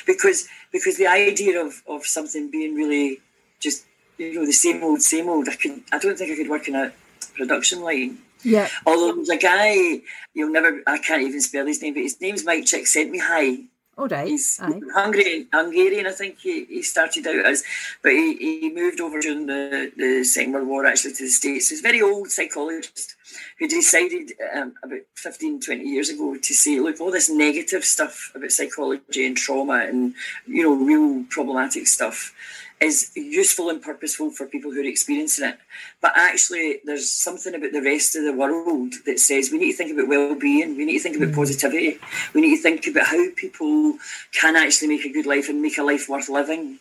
because 0.06 0.48
because 0.74 0.98
the 0.98 1.07
idea 1.07 1.63
of 1.66 1.81
of 1.88 2.06
something 2.06 2.52
being 2.52 2.75
really 2.75 3.19
just 3.62 3.86
you 4.19 4.36
know 4.36 4.45
the 4.45 4.54
same 4.54 4.83
old, 4.83 5.01
same 5.01 5.30
old. 5.30 5.48
I 5.50 5.56
could, 5.56 5.81
I 5.92 5.98
don't 5.98 6.18
think 6.18 6.31
I 6.31 6.36
could 6.36 6.50
work 6.50 6.68
in 6.68 6.75
a 6.75 6.92
production 7.36 7.81
line. 7.81 8.19
Yeah. 8.44 8.69
Although 8.86 9.16
there's 9.16 9.30
a 9.30 9.38
guy, 9.38 10.01
you'll 10.33 10.51
never, 10.51 10.81
I 10.88 10.98
can't 11.00 11.24
even 11.24 11.42
spell 11.42 11.66
his 11.66 11.81
name, 11.81 11.94
but 11.94 12.04
his 12.04 12.19
name's 12.21 12.45
Mike 12.45 12.66
Csikszentmihalyi. 12.66 13.68
Oh, 13.98 14.07
right. 14.07 14.30
He's 14.30 14.57
Aye. 14.62 14.80
Hungarian, 14.95 15.50
Hungarian, 15.51 16.07
I 16.07 16.12
think 16.12 16.39
he, 16.39 16.63
he 16.63 16.81
started 16.83 17.27
out 17.27 17.45
as, 17.45 17.66
but 18.01 18.13
he, 18.13 18.62
he 18.62 18.71
moved 18.74 19.01
over 19.01 19.19
during 19.19 19.45
the, 19.45 19.92
the 19.98 20.24
Second 20.24 20.54
World 20.54 20.69
War 20.69 20.86
actually 20.86 21.16
to 21.16 21.24
the 21.24 21.30
States. 21.30 21.68
He's 21.68 21.81
a 21.81 21.83
very 21.83 22.01
old 22.01 22.31
psychologist 22.31 23.18
who 23.57 23.68
decided 23.68 24.31
um, 24.56 24.74
about 24.83 25.01
15, 25.16 25.60
20 25.60 25.83
years 25.83 26.07
ago 26.07 26.38
to 26.38 26.54
say, 26.54 26.80
look, 26.80 27.01
all 27.01 27.12
this 27.12 27.30
negative 27.30 27.83
stuff 27.83 28.31
about 28.33 28.51
psychology 28.51 29.27
and 29.27 29.36
trauma 29.36 29.86
and, 29.86 30.13
you 30.48 30.63
know, 30.63 30.75
real 30.75 31.25
problematic 31.30 31.86
stuff 31.86 32.33
is 32.81 33.12
useful 33.16 33.70
and 33.70 33.81
purposeful 33.81 34.31
for 34.31 34.46
people 34.46 34.72
who 34.72 34.80
are 34.80 34.86
experiencing 34.86 35.50
it. 35.50 35.58
But 36.02 36.14
actually, 36.16 36.80
there's 36.86 37.10
something 37.10 37.54
about 37.54 37.74
the 37.74 37.81
rest 37.81 38.16
of 38.16 38.24
the 38.24 38.34
world 38.34 38.94
that 39.06 39.20
says 39.20 39.52
we 39.52 39.58
need 39.58 39.72
to 39.72 39.78
think 39.78 39.92
about 39.92 40.08
well-being. 40.08 40.78
We 40.78 40.86
need 40.86 40.98
to 40.98 41.04
think 41.04 41.18
about 41.18 41.30
mm. 41.30 41.36
positivity. 41.36 42.00
We 42.34 42.42
need 42.42 42.56
to 42.56 42.62
think 42.62 42.88
about 42.88 43.08
how 43.08 43.26
people 43.36 43.98
can 44.31 44.56
actually 44.56 44.88
make 44.88 45.06
a 45.06 45.12
good 45.12 45.26
life 45.26 45.50
and 45.50 45.62
make 45.62 45.78
a 45.78 45.84
life 45.84 46.08
worth 46.08 46.30
living. 46.30 46.80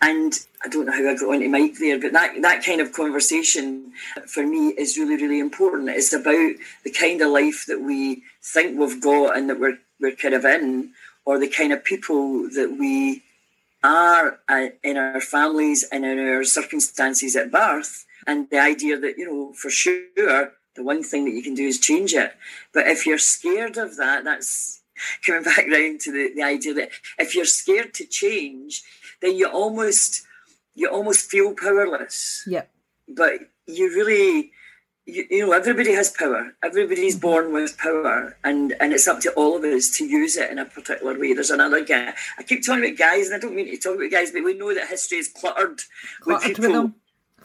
And 0.00 0.38
I 0.64 0.68
don't 0.68 0.86
know 0.86 0.92
how 0.92 1.08
I 1.08 1.14
got 1.14 1.28
onto 1.28 1.48
Mike 1.48 1.78
there, 1.78 1.98
but 1.98 2.12
that, 2.12 2.40
that 2.42 2.64
kind 2.64 2.80
of 2.80 2.92
conversation 2.92 3.92
for 4.26 4.46
me 4.46 4.68
is 4.68 4.98
really, 4.98 5.16
really 5.16 5.40
important. 5.40 5.88
It's 5.88 6.12
about 6.12 6.54
the 6.84 6.90
kind 6.90 7.20
of 7.22 7.30
life 7.30 7.64
that 7.66 7.80
we 7.80 8.22
think 8.42 8.78
we've 8.78 9.00
got 9.00 9.36
and 9.36 9.48
that 9.50 9.58
we're, 9.58 9.78
we're 10.00 10.16
kind 10.16 10.34
of 10.34 10.44
in, 10.44 10.90
or 11.24 11.38
the 11.38 11.48
kind 11.48 11.72
of 11.72 11.84
people 11.84 12.48
that 12.50 12.76
we 12.78 13.22
are 13.84 14.40
uh, 14.48 14.68
in 14.82 14.96
our 14.96 15.20
families 15.20 15.84
and 15.92 16.04
in 16.04 16.18
our 16.18 16.42
circumstances 16.42 17.36
at 17.36 17.52
birth, 17.52 18.06
and 18.26 18.48
the 18.50 18.58
idea 18.58 18.98
that, 18.98 19.18
you 19.18 19.26
know, 19.26 19.52
for 19.52 19.70
sure, 19.70 20.52
the 20.74 20.82
one 20.82 21.02
thing 21.02 21.26
that 21.26 21.32
you 21.32 21.42
can 21.42 21.54
do 21.54 21.66
is 21.66 21.78
change 21.78 22.14
it. 22.14 22.32
But 22.72 22.88
if 22.88 23.06
you're 23.06 23.18
scared 23.18 23.76
of 23.76 23.96
that, 23.98 24.24
that's 24.24 24.82
coming 25.26 25.42
back 25.42 25.66
round 25.70 26.00
to 26.00 26.12
the, 26.12 26.32
the 26.34 26.42
idea 26.42 26.74
that 26.74 26.90
if 27.18 27.34
you're 27.34 27.44
scared 27.44 27.94
to 27.94 28.06
change, 28.06 28.82
then 29.20 29.36
you 29.36 29.46
almost 29.46 30.24
you 30.74 30.88
almost 30.88 31.30
feel 31.30 31.54
powerless. 31.54 32.42
Yeah. 32.48 32.64
But 33.06 33.34
you 33.66 33.94
really 33.94 34.50
you, 35.06 35.26
you 35.30 35.46
know, 35.46 35.52
everybody 35.52 35.92
has 35.92 36.10
power. 36.10 36.54
Everybody's 36.62 37.18
born 37.18 37.52
with 37.52 37.76
power, 37.78 38.36
and 38.42 38.74
and 38.80 38.92
it's 38.92 39.08
up 39.08 39.20
to 39.20 39.32
all 39.32 39.56
of 39.56 39.64
us 39.64 39.90
to 39.98 40.06
use 40.06 40.36
it 40.36 40.50
in 40.50 40.58
a 40.58 40.64
particular 40.64 41.18
way. 41.18 41.34
There's 41.34 41.50
another 41.50 41.84
guy. 41.84 42.14
I 42.38 42.42
keep 42.42 42.64
talking 42.64 42.84
about 42.84 42.98
guys, 42.98 43.26
and 43.26 43.36
I 43.36 43.38
don't 43.38 43.54
mean 43.54 43.66
to 43.66 43.76
talk 43.76 43.96
about 43.96 44.10
guys, 44.10 44.32
but 44.32 44.44
we 44.44 44.54
know 44.54 44.74
that 44.74 44.88
history 44.88 45.18
is 45.18 45.28
cluttered, 45.28 45.80
cluttered 46.20 46.48
with 46.48 46.56
people. 46.56 46.82
With 46.82 46.92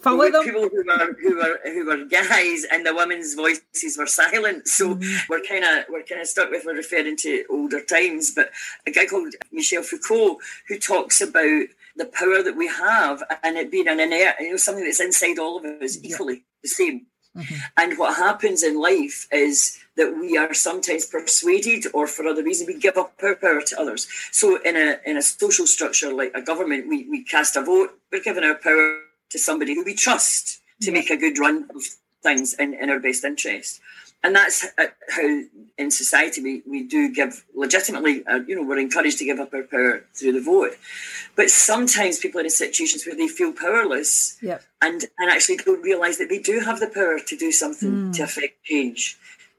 with 0.05 0.45
people 0.45 0.69
who 0.69 0.85
were 0.85 1.17
who 1.21 1.35
were 1.35 1.59
who 1.65 1.85
were 1.85 2.05
guys, 2.05 2.65
and 2.71 2.85
the 2.85 2.95
women's 2.95 3.33
voices 3.33 3.97
were 3.97 4.07
silent. 4.07 4.67
So 4.67 4.95
mm-hmm. 4.95 5.17
we're 5.29 5.41
kind 5.41 5.65
of 5.65 5.85
we're 5.89 6.03
kind 6.03 6.21
of 6.21 6.27
stuck 6.27 6.51
with 6.51 6.63
we're 6.65 6.75
referring 6.75 7.17
to 7.17 7.43
older 7.49 7.83
times. 7.83 8.33
But 8.33 8.51
a 8.87 8.91
guy 8.91 9.05
called 9.05 9.33
Michel 9.51 9.83
Foucault 9.83 10.37
who 10.69 10.79
talks 10.79 11.19
about 11.19 11.67
the 11.97 12.05
power 12.05 12.41
that 12.41 12.55
we 12.55 12.67
have 12.67 13.21
and 13.43 13.57
it 13.57 13.69
being 13.69 13.89
an 13.89 13.99
inert, 13.99 14.35
you 14.39 14.51
know, 14.51 14.57
something 14.57 14.85
that's 14.85 15.01
inside 15.01 15.37
all 15.37 15.57
of 15.57 15.65
us 15.65 15.97
equally 16.01 16.35
yeah. 16.35 16.41
the 16.63 16.69
same. 16.69 17.05
Mm-hmm. 17.39 17.55
And 17.77 17.97
what 17.97 18.17
happens 18.17 18.63
in 18.63 18.79
life 18.79 19.27
is 19.31 19.79
that 19.95 20.17
we 20.19 20.37
are 20.37 20.53
sometimes 20.53 21.05
persuaded, 21.05 21.85
or 21.93 22.07
for 22.07 22.25
other 22.27 22.43
reasons, 22.43 22.67
we 22.67 22.77
give 22.77 22.97
up 22.97 23.13
our 23.21 23.35
power 23.35 23.61
to 23.61 23.79
others. 23.79 24.07
So, 24.31 24.61
in 24.63 24.75
a 24.75 24.97
in 25.05 25.17
a 25.17 25.21
social 25.21 25.67
structure 25.67 26.11
like 26.13 26.31
a 26.35 26.41
government, 26.41 26.87
we, 26.87 27.07
we 27.09 27.23
cast 27.23 27.55
a 27.55 27.61
vote. 27.61 27.91
We're 28.11 28.23
giving 28.23 28.43
our 28.43 28.55
power 28.55 29.01
to 29.29 29.39
somebody 29.39 29.75
who 29.75 29.83
we 29.83 29.93
trust 29.93 30.61
to 30.81 30.91
make 30.91 31.09
a 31.09 31.17
good 31.17 31.37
run 31.37 31.67
of 31.75 31.83
things 32.23 32.53
in, 32.53 32.73
in 32.73 32.89
our 32.89 32.99
best 32.99 33.23
interest. 33.23 33.81
And 34.23 34.35
that's 34.35 34.65
how 35.09 35.41
in 35.77 35.91
society 35.91 36.41
we, 36.41 36.61
we 36.67 36.83
do 36.83 37.13
give 37.13 37.45
legitimately, 37.55 38.25
uh, 38.27 38.39
you 38.47 38.55
know, 38.55 38.63
we're 38.63 38.79
encouraged 38.79 39.17
to 39.19 39.25
give 39.25 39.39
up 39.39 39.53
our 39.53 39.63
power 39.63 40.03
through 40.13 40.33
the 40.33 40.41
vote. 40.41 40.73
But 41.37 41.49
sometimes 41.49 42.19
people 42.19 42.41
are 42.41 42.43
in 42.43 42.49
situations 42.49 43.05
where 43.05 43.15
they 43.15 43.29
feel 43.29 43.53
powerless 43.53 44.37
yep. 44.41 44.61
and, 44.81 45.05
and 45.17 45.31
actually 45.31 45.57
don't 45.57 45.81
realise 45.81 46.17
that 46.17 46.27
they 46.27 46.39
do 46.39 46.59
have 46.59 46.81
the 46.81 46.87
power 46.87 47.19
to 47.19 47.37
do 47.37 47.51
something 47.51 47.91
mm. 47.91 48.15
to 48.15 48.23
affect 48.23 48.63
change, 48.65 49.17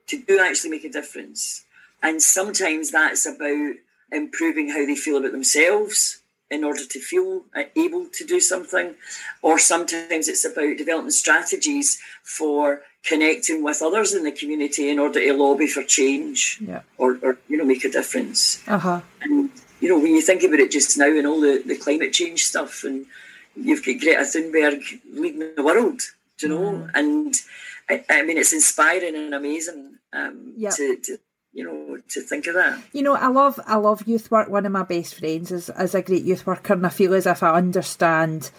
to 0.08 0.20
do 0.22 0.38
actually 0.38 0.70
make 0.70 0.84
a 0.84 0.90
difference. 0.90 1.64
And 2.02 2.22
sometimes 2.22 2.90
that's 2.90 3.24
about 3.24 3.76
improving 4.12 4.68
how 4.68 4.84
they 4.84 4.96
feel 4.96 5.16
about 5.16 5.32
themselves 5.32 6.20
in 6.50 6.64
order 6.64 6.84
to 6.84 7.00
feel 7.00 7.44
uh, 7.56 7.62
able 7.76 8.06
to 8.06 8.24
do 8.24 8.40
something, 8.40 8.94
or 9.42 9.58
sometimes 9.58 10.28
it's 10.28 10.44
about 10.44 10.76
developing 10.76 11.10
strategies 11.10 12.00
for 12.22 12.82
connecting 13.04 13.62
with 13.62 13.80
others 13.82 14.12
in 14.12 14.24
the 14.24 14.32
community 14.32 14.90
in 14.90 14.98
order 14.98 15.20
to 15.20 15.32
lobby 15.32 15.66
for 15.66 15.82
change 15.82 16.58
yeah. 16.60 16.82
or, 16.98 17.18
or 17.22 17.38
you 17.48 17.56
know 17.56 17.64
make 17.64 17.84
a 17.84 17.90
difference. 17.90 18.62
Uh-huh. 18.66 19.00
And 19.22 19.50
you 19.80 19.88
know 19.88 19.98
when 19.98 20.14
you 20.14 20.22
think 20.22 20.42
about 20.42 20.58
it 20.58 20.70
just 20.70 20.98
now 20.98 21.06
and 21.06 21.26
all 21.26 21.40
the, 21.40 21.62
the 21.64 21.76
climate 21.76 22.12
change 22.12 22.44
stuff, 22.44 22.84
and 22.84 23.06
you've 23.54 23.84
got 23.84 24.00
Greta 24.00 24.22
Thunberg 24.22 24.82
leading 25.12 25.54
the 25.54 25.62
world, 25.62 26.02
you 26.42 26.48
know, 26.48 26.72
mm. 26.72 26.90
and 26.94 27.34
I, 27.88 28.04
I, 28.10 28.22
mean 28.22 28.38
it's 28.38 28.52
inspiring 28.52 29.16
and 29.16 29.34
amazing 29.34 29.98
um, 30.12 30.54
yep. 30.56 30.74
to, 30.74 30.96
to 30.96 31.18
you 31.52 31.64
know, 31.64 31.98
to 32.08 32.20
think 32.20 32.46
of 32.46 32.54
that. 32.54 32.80
You 32.92 33.02
know, 33.02 33.14
I 33.14 33.28
love 33.28 33.58
I 33.66 33.76
love 33.76 34.06
youth 34.06 34.30
work. 34.30 34.48
One 34.48 34.66
of 34.66 34.72
my 34.72 34.84
best 34.84 35.18
friends 35.18 35.50
is, 35.50 35.70
is 35.78 35.94
a 35.94 36.02
great 36.02 36.24
youth 36.24 36.46
worker 36.46 36.74
and 36.74 36.86
I 36.86 36.90
feel 36.90 37.14
as 37.14 37.26
if 37.26 37.42
I 37.42 37.54
understand 37.54 38.50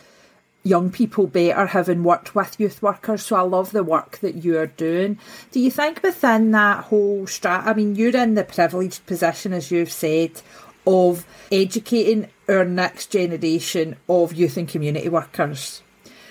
young 0.63 0.91
people 0.91 1.25
better 1.25 1.65
having 1.65 2.03
worked 2.03 2.35
with 2.35 2.59
youth 2.59 2.81
workers. 2.81 3.23
So 3.23 3.35
I 3.35 3.41
love 3.41 3.71
the 3.71 3.83
work 3.83 4.19
that 4.19 4.43
you're 4.43 4.67
doing. 4.67 5.17
Do 5.51 5.59
you 5.59 5.71
think 5.71 6.03
within 6.03 6.51
that 6.51 6.85
whole 6.85 7.25
strat 7.25 7.65
I 7.65 7.73
mean 7.73 7.95
you're 7.95 8.15
in 8.15 8.35
the 8.35 8.43
privileged 8.43 9.05
position 9.05 9.53
as 9.53 9.71
you've 9.71 9.91
said 9.91 10.41
of 10.85 11.25
educating 11.51 12.27
our 12.49 12.65
next 12.65 13.11
generation 13.11 13.95
of 14.09 14.33
youth 14.33 14.57
and 14.57 14.67
community 14.67 15.09
workers. 15.09 15.81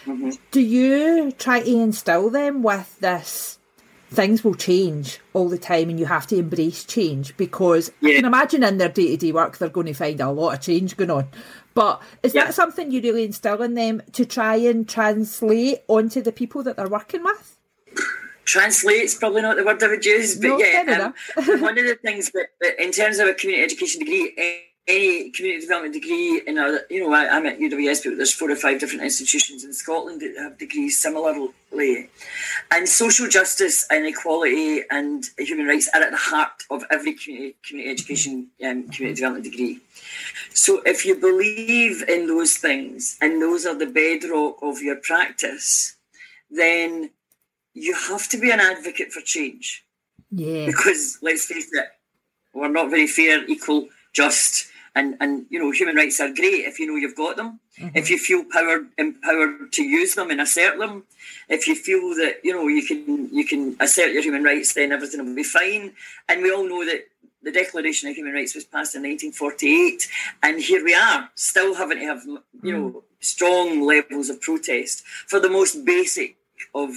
Mm-hmm. 0.04 0.30
Do 0.50 0.60
you 0.60 1.32
try 1.32 1.60
to 1.60 1.70
instill 1.70 2.30
them 2.30 2.62
with 2.62 2.98
this 3.00 3.59
things 4.10 4.42
will 4.42 4.54
change 4.54 5.20
all 5.34 5.48
the 5.48 5.58
time 5.58 5.88
and 5.88 5.98
you 5.98 6.06
have 6.06 6.26
to 6.26 6.36
embrace 6.36 6.84
change 6.84 7.36
because 7.36 7.92
yeah. 8.00 8.10
I 8.10 8.16
can 8.16 8.24
imagine 8.24 8.64
in 8.64 8.78
their 8.78 8.88
day 8.88 9.10
to 9.10 9.16
day 9.16 9.32
work 9.32 9.58
they're 9.58 9.68
going 9.68 9.86
to 9.86 9.94
find 9.94 10.20
a 10.20 10.30
lot 10.30 10.54
of 10.54 10.60
change 10.60 10.96
going 10.96 11.10
on. 11.10 11.28
But 11.74 12.02
is 12.22 12.34
yeah. 12.34 12.46
that 12.46 12.54
something 12.54 12.90
you 12.90 13.00
really 13.00 13.24
instill 13.24 13.62
in 13.62 13.74
them 13.74 14.02
to 14.12 14.26
try 14.26 14.56
and 14.56 14.88
translate 14.88 15.82
onto 15.86 16.20
the 16.20 16.32
people 16.32 16.62
that 16.64 16.76
they're 16.76 16.88
working 16.88 17.22
with? 17.22 17.56
Translate's 18.44 19.14
probably 19.14 19.42
not 19.42 19.56
the 19.56 19.64
word 19.64 19.80
I 19.80 19.88
would 19.88 20.04
use, 20.04 20.36
but 20.36 20.48
no, 20.48 20.58
yeah, 20.58 21.12
um, 21.36 21.60
one 21.60 21.78
of 21.78 21.84
the 21.84 21.96
things 22.02 22.32
that, 22.32 22.48
that, 22.60 22.82
in 22.82 22.90
terms 22.90 23.20
of 23.20 23.28
a 23.28 23.34
community 23.34 23.62
education 23.62 24.00
degree, 24.00 24.34
any 24.90 25.30
community 25.30 25.62
development 25.62 25.94
degree 25.94 26.42
in 26.46 26.58
a, 26.58 26.80
you 26.90 27.00
know, 27.00 27.12
I, 27.12 27.24
am 27.36 27.46
at 27.46 27.58
UWS, 27.58 28.04
but 28.04 28.16
there's 28.16 28.32
four 28.32 28.50
or 28.50 28.56
five 28.56 28.80
different 28.80 29.04
institutions 29.04 29.64
in 29.64 29.72
Scotland 29.72 30.20
that 30.20 30.34
have 30.36 30.58
degrees 30.58 30.98
similarly. 30.98 32.10
And 32.70 32.88
social 32.88 33.28
justice 33.28 33.86
and 33.90 34.06
equality 34.06 34.82
and 34.90 35.24
human 35.38 35.66
rights 35.66 35.88
are 35.94 36.02
at 36.02 36.10
the 36.10 36.16
heart 36.16 36.64
of 36.70 36.84
every 36.90 37.14
community, 37.14 37.56
community 37.66 37.90
education, 37.92 38.48
um, 38.64 38.88
community 38.88 39.14
development 39.14 39.44
degree. 39.44 39.80
So 40.52 40.82
if 40.84 41.06
you 41.06 41.14
believe 41.16 42.02
in 42.08 42.26
those 42.26 42.56
things 42.56 43.16
and 43.20 43.40
those 43.40 43.66
are 43.66 43.78
the 43.78 43.86
bedrock 43.86 44.56
of 44.62 44.82
your 44.82 44.96
practice, 44.96 45.96
then 46.50 47.10
you 47.74 47.94
have 47.94 48.28
to 48.28 48.38
be 48.38 48.50
an 48.50 48.60
advocate 48.60 49.12
for 49.12 49.20
change. 49.20 49.84
Yeah. 50.30 50.66
Because 50.66 51.18
let's 51.22 51.46
face 51.46 51.68
it, 51.72 51.86
we're 52.52 52.68
not 52.68 52.90
very 52.90 53.06
fair, 53.06 53.44
equal, 53.46 53.88
just 54.12 54.69
and 54.94 55.16
and 55.20 55.46
you 55.50 55.58
know 55.58 55.70
human 55.70 55.96
rights 55.96 56.20
are 56.20 56.32
great 56.32 56.64
if 56.66 56.78
you 56.78 56.86
know 56.86 56.96
you've 56.96 57.16
got 57.16 57.36
them 57.36 57.60
mm-hmm. 57.78 57.96
if 57.96 58.10
you 58.10 58.18
feel 58.18 58.44
powered 58.50 58.86
empowered 58.98 59.72
to 59.72 59.82
use 59.82 60.14
them 60.14 60.30
and 60.30 60.40
assert 60.40 60.78
them 60.78 61.04
if 61.48 61.66
you 61.66 61.74
feel 61.74 62.14
that 62.16 62.40
you 62.42 62.52
know 62.52 62.66
you 62.68 62.84
can 62.84 63.32
you 63.32 63.44
can 63.44 63.76
assert 63.80 64.12
your 64.12 64.22
human 64.22 64.42
rights 64.42 64.74
then 64.74 64.92
everything 64.92 65.24
will 65.24 65.34
be 65.34 65.42
fine 65.42 65.92
and 66.28 66.42
we 66.42 66.52
all 66.52 66.68
know 66.68 66.84
that 66.84 67.06
the 67.42 67.52
Declaration 67.52 68.08
of 68.08 68.16
Human 68.16 68.34
Rights 68.34 68.54
was 68.54 68.64
passed 68.64 68.94
in 68.94 69.02
1948, 69.02 70.06
and 70.42 70.60
here 70.60 70.84
we 70.84 70.94
are, 70.94 71.30
still 71.34 71.74
having 71.74 71.98
to 71.98 72.04
have 72.04 72.22
you 72.62 72.72
know 72.72 72.90
mm. 72.90 73.02
strong 73.20 73.80
levels 73.80 74.28
of 74.28 74.40
protest 74.40 75.02
for 75.26 75.40
the 75.40 75.48
most 75.48 75.84
basic 75.84 76.36
of 76.74 76.90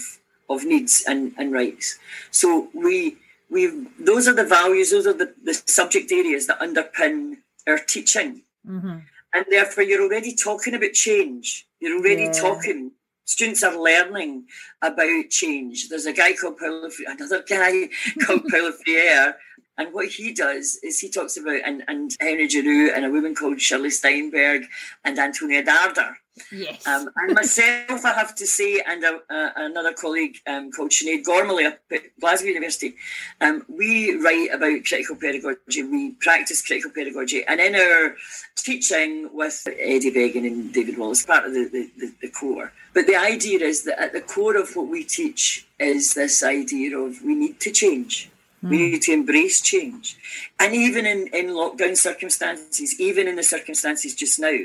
of 0.50 0.66
needs 0.66 1.04
and, 1.08 1.34
and 1.38 1.54
rights. 1.54 1.98
So 2.32 2.70
we 2.74 3.18
we 3.50 3.88
those 4.00 4.28
are 4.28 4.34
the 4.34 4.44
values, 4.44 4.92
those 4.92 5.08
are 5.08 5.14
the, 5.14 5.34
the 5.44 5.54
subject 5.54 6.12
areas 6.12 6.48
that 6.48 6.60
underpin 6.60 7.38
our 7.68 7.78
teaching. 7.78 8.44
Mm-hmm. 8.68 9.00
And 9.36 9.46
therefore, 9.50 9.84
you're 9.84 10.04
already 10.04 10.36
talking 10.36 10.76
about 10.76 10.94
change. 10.94 11.68
You're 11.80 11.98
already 11.98 12.26
yeah. 12.26 12.32
talking. 12.32 12.92
Students 13.26 13.64
are 13.64 13.78
learning 13.78 14.46
about 14.82 15.30
change. 15.30 15.90
There's 15.90 16.06
a 16.06 16.14
guy 16.14 16.34
called 16.34 16.58
Paulo, 16.58 16.90
another 17.08 17.44
guy 17.48 17.90
called 18.26 18.44
Paulo 18.52 18.72
Freire, 18.72 19.36
and 19.78 19.94
what 19.94 20.08
he 20.08 20.34
does 20.34 20.80
is 20.84 21.00
he 21.00 21.10
talks 21.10 21.38
about 21.38 21.62
and, 21.66 21.84
and 21.88 22.12
Henry 22.20 22.48
Giroux 22.48 22.92
and 22.92 23.06
a 23.06 23.10
woman 23.10 23.34
called 23.34 23.60
Shirley 23.60 23.90
Steinberg 23.90 24.66
and 25.04 25.18
Antonia 25.18 25.64
Darder. 25.64 26.16
Yes. 26.52 26.86
Um, 26.88 27.10
and 27.16 27.36
myself, 27.36 28.06
I 28.06 28.14
have 28.14 28.34
to 28.36 28.48
say, 28.48 28.82
and 28.88 29.04
a, 29.04 29.20
a, 29.30 29.54
another 29.58 29.94
colleague 29.94 30.38
um, 30.48 30.72
called 30.72 30.90
Sinead 30.90 31.24
Gormley 31.24 31.66
up 31.66 31.80
at 31.92 32.02
Glasgow 32.20 32.48
University, 32.48 32.96
um, 33.40 33.64
we 33.68 34.16
write 34.16 34.50
about 34.52 34.84
critical 34.86 35.16
pedagogy, 35.16 35.84
we 35.84 36.12
practice 36.22 36.66
critical 36.66 36.92
pedagogy, 36.92 37.44
and 37.48 37.60
in 37.60 37.76
our 37.76 38.16
teaching 38.56 39.30
with 39.32 39.68
Eddie 39.80 40.10
Beggan 40.10 40.46
and 40.46 40.74
David 40.74 40.98
Wallace, 40.98 41.26
part 41.26 41.46
of 41.46 41.54
the, 41.54 41.66
the, 41.66 41.92
the, 42.00 42.14
the 42.24 42.30
core. 42.30 42.72
But 42.94 43.06
the 43.06 43.16
idea 43.16 43.60
is 43.60 43.84
that 43.84 44.02
at 44.02 44.14
the 44.14 44.22
core 44.22 44.58
of 44.58 44.76
what 44.76 44.88
we 44.88 45.04
teach 45.04 45.68
is 45.80 46.14
this 46.14 46.42
idea 46.42 46.98
of 46.98 47.22
we 47.24 47.36
need 47.36 47.60
to 47.60 47.72
change. 47.72 48.30
Mm. 48.64 48.70
We 48.70 48.78
need 48.78 49.02
to 49.04 49.12
embrace 49.12 49.62
change. 49.62 50.18
And 50.60 50.74
even 50.74 51.06
in, 51.06 51.28
in 51.34 51.48
lockdown 51.48 51.98
circumstances, 51.98 53.00
even 53.00 53.28
in 53.28 53.36
the 53.36 53.44
circumstances 53.44 54.16
just 54.16 54.40
now, 54.40 54.58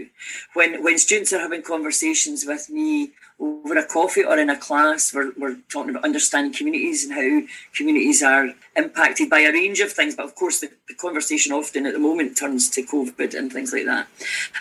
when, 0.54 0.84
when 0.84 0.98
students 0.98 1.32
are 1.32 1.40
having 1.40 1.62
conversations 1.62 2.44
with 2.46 2.70
me 2.70 3.10
over 3.40 3.76
a 3.76 3.86
coffee 3.86 4.24
or 4.24 4.36
in 4.38 4.50
a 4.50 4.56
class, 4.56 5.14
we're, 5.14 5.32
we're 5.36 5.56
talking 5.68 5.90
about 5.90 6.04
understanding 6.04 6.52
communities 6.52 7.04
and 7.04 7.14
how 7.14 7.48
communities 7.72 8.22
are 8.22 8.52
impacted 8.76 9.30
by 9.30 9.40
a 9.40 9.52
range 9.52 9.80
of 9.80 9.92
things. 9.92 10.16
But 10.16 10.26
of 10.26 10.34
course, 10.34 10.60
the, 10.60 10.70
the 10.88 10.94
conversation 10.94 11.52
often 11.52 11.86
at 11.86 11.92
the 11.92 11.98
moment 12.00 12.36
turns 12.36 12.68
to 12.70 12.82
COVID 12.82 13.34
and 13.38 13.52
things 13.52 13.72
like 13.72 13.86
that. 13.86 14.08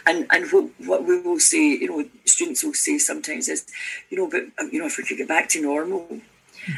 And 0.06 0.28
and 0.32 0.52
what, 0.52 0.70
what 0.86 1.06
we 1.06 1.20
will 1.22 1.40
say, 1.40 1.70
you 1.70 1.90
know, 1.90 2.10
students 2.26 2.64
will 2.64 2.74
say 2.74 2.98
sometimes 2.98 3.50
is, 3.50 3.66
you 4.10 4.18
know, 4.18 4.30
but, 4.30 4.44
you 4.72 4.80
know, 4.80 4.88
if 4.88 4.98
we 4.98 5.04
could 5.04 5.18
get 5.18 5.28
back 5.28 5.50
to 5.50 5.62
normal, 5.62 6.22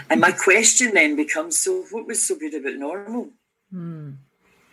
and 0.10 0.22
my 0.22 0.32
question 0.32 0.94
then 0.94 1.16
becomes 1.16 1.58
so, 1.58 1.84
what 1.92 2.08
was 2.08 2.24
so 2.24 2.36
good 2.36 2.54
about 2.54 2.76
normal? 2.76 3.30
Mm. 3.74 4.16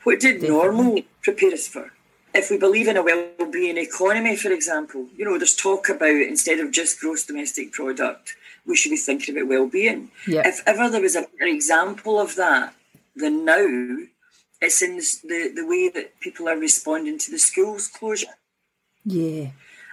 What 0.05 0.21
did 0.21 0.41
Definitely. 0.41 0.49
normal 0.49 1.03
prepare 1.23 1.53
us 1.53 1.69
for? 1.69 1.93
If 2.35 2.51
we 2.51 2.59
believe 2.59 2.87
in 2.87 2.97
a 2.97 3.03
well 3.03 3.51
being 3.51 3.79
economy, 3.79 4.37
for 4.37 4.53
example, 4.53 5.07
you 5.17 5.25
know, 5.25 5.39
there's 5.39 5.55
talk 5.55 5.89
about 5.89 6.11
instead 6.11 6.61
of 6.61 6.71
just 6.71 7.01
gross 7.01 7.25
domestic 7.25 7.73
product, 7.73 8.37
we 8.67 8.77
should 8.77 8.91
be 8.91 8.97
thinking 8.97 9.37
about 9.37 9.49
well 9.49 9.67
being. 9.67 10.11
Yeah. 10.27 10.47
If 10.47 10.63
ever 10.67 10.91
there 10.91 11.01
was 11.01 11.17
a, 11.17 11.27
an 11.41 11.49
example 11.49 12.21
of 12.21 12.37
that, 12.37 12.75
then 13.15 13.45
now 13.45 14.07
it's 14.61 14.83
in 14.83 14.97
the, 14.97 15.53
the 15.55 15.67
way 15.67 15.89
that 15.89 16.21
people 16.21 16.49
are 16.49 16.57
responding 16.57 17.19
to 17.19 17.31
the 17.31 17.39
schools 17.39 17.89
closure. 17.89 18.37
Yeah. 19.05 19.51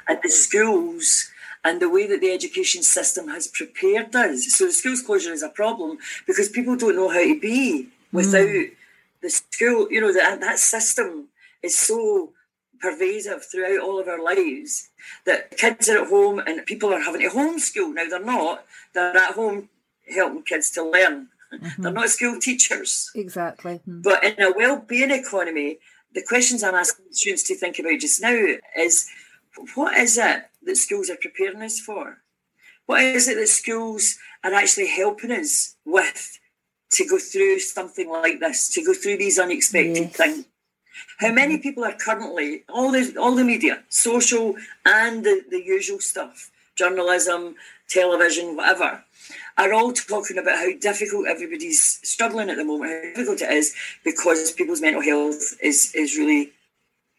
And 0.08 0.20
the 0.22 0.30
schools 0.30 1.30
and 1.64 1.82
the 1.82 1.90
way 1.90 2.08
that 2.08 2.22
the 2.22 2.32
education 2.32 2.84
system 2.84 3.28
has 3.30 3.48
prepared 3.48 4.16
us. 4.16 4.54
So 4.54 4.66
the 4.66 4.72
schools 4.72 5.02
closure 5.02 5.32
is 5.32 5.44
a 5.44 5.50
problem 5.50 5.98
because 6.28 6.50
people 6.50 6.76
don't 6.76 6.96
know 6.96 7.10
how 7.10 7.24
to 7.24 7.40
be 7.40 7.90
without 8.12 8.48
mm. 8.48 8.72
the 9.22 9.30
school. 9.30 9.92
You 9.92 10.02
know 10.02 10.14
that 10.14 10.42
that 10.42 10.60
system 10.60 11.30
is 11.62 11.78
so 11.78 12.34
pervasive 12.80 13.46
throughout 13.46 13.80
all 13.80 14.00
of 14.00 14.10
our 14.10 14.22
lives 14.22 14.90
that 15.26 15.58
kids 15.58 15.88
are 15.90 16.04
at 16.04 16.10
home 16.10 16.40
and 16.40 16.66
people 16.66 16.94
are 16.94 17.02
having 17.02 17.22
to 17.22 17.30
homeschool. 17.30 17.94
Now 17.94 18.10
they're 18.10 18.24
not; 18.24 18.66
they're 18.94 19.16
at 19.16 19.36
home 19.36 19.70
helping 20.14 20.44
kids 20.44 20.70
to 20.72 20.84
learn. 20.84 21.30
Mm-hmm. 21.54 21.82
They're 21.82 21.92
not 21.94 22.10
school 22.10 22.40
teachers. 22.40 23.12
Exactly. 23.16 23.80
Mm. 23.88 24.04
But 24.04 24.24
in 24.24 24.42
a 24.42 24.52
well-being 24.52 25.12
economy, 25.12 25.78
the 26.14 26.24
questions 26.24 26.64
I'm 26.64 26.76
asking 26.76 27.06
students 27.12 27.44
to 27.44 27.56
think 27.56 27.80
about 27.80 28.00
just 28.00 28.22
now 28.22 28.36
is 28.78 29.08
what 29.76 29.98
is 29.98 30.18
it 30.18 30.44
that 30.64 30.78
schools 30.78 31.10
are 31.10 31.18
preparing 31.18 31.62
us 31.62 31.80
for? 31.80 32.18
What 32.86 33.04
is 33.04 33.28
it 33.28 33.36
that 33.36 33.48
schools 33.48 34.18
are 34.44 34.54
actually 34.54 34.88
helping 34.88 35.32
us 35.32 35.76
with 35.86 36.40
to 36.92 37.06
go 37.08 37.18
through 37.18 37.60
something 37.60 38.10
like 38.10 38.40
this, 38.40 38.70
to 38.70 38.84
go 38.84 38.94
through 38.94 39.18
these 39.18 39.40
unexpected 39.40 39.98
yes. 39.98 40.16
things? 40.16 40.46
How 41.18 41.32
many 41.32 41.56
mm-hmm. 41.56 41.64
people 41.64 41.84
are 41.84 41.94
currently 41.94 42.64
all 42.70 42.92
the 42.92 43.16
all 43.18 43.36
the 43.36 43.44
media, 43.44 43.84
social 43.90 44.56
and 44.86 45.24
the, 45.24 45.44
the 45.50 45.64
usual 45.64 46.00
stuff, 46.00 46.52
journalism, 46.76 47.56
television, 47.88 48.56
whatever, 48.56 49.04
are 49.58 49.74
all 49.74 49.92
talking 49.94 50.38
about 50.38 50.58
how 50.58 50.78
difficult 50.80 51.28
everybody's 51.28 51.82
struggling 52.04 52.50
at 52.50 52.58
the 52.58 52.66
moment, 52.66 52.92
how 52.92 53.10
difficult 53.10 53.42
it 53.42 53.52
is 53.52 53.76
because 54.04 54.52
people's 54.52 54.82
mental 54.82 55.02
health 55.02 55.58
is 55.62 55.94
is 55.96 56.18
really, 56.18 56.52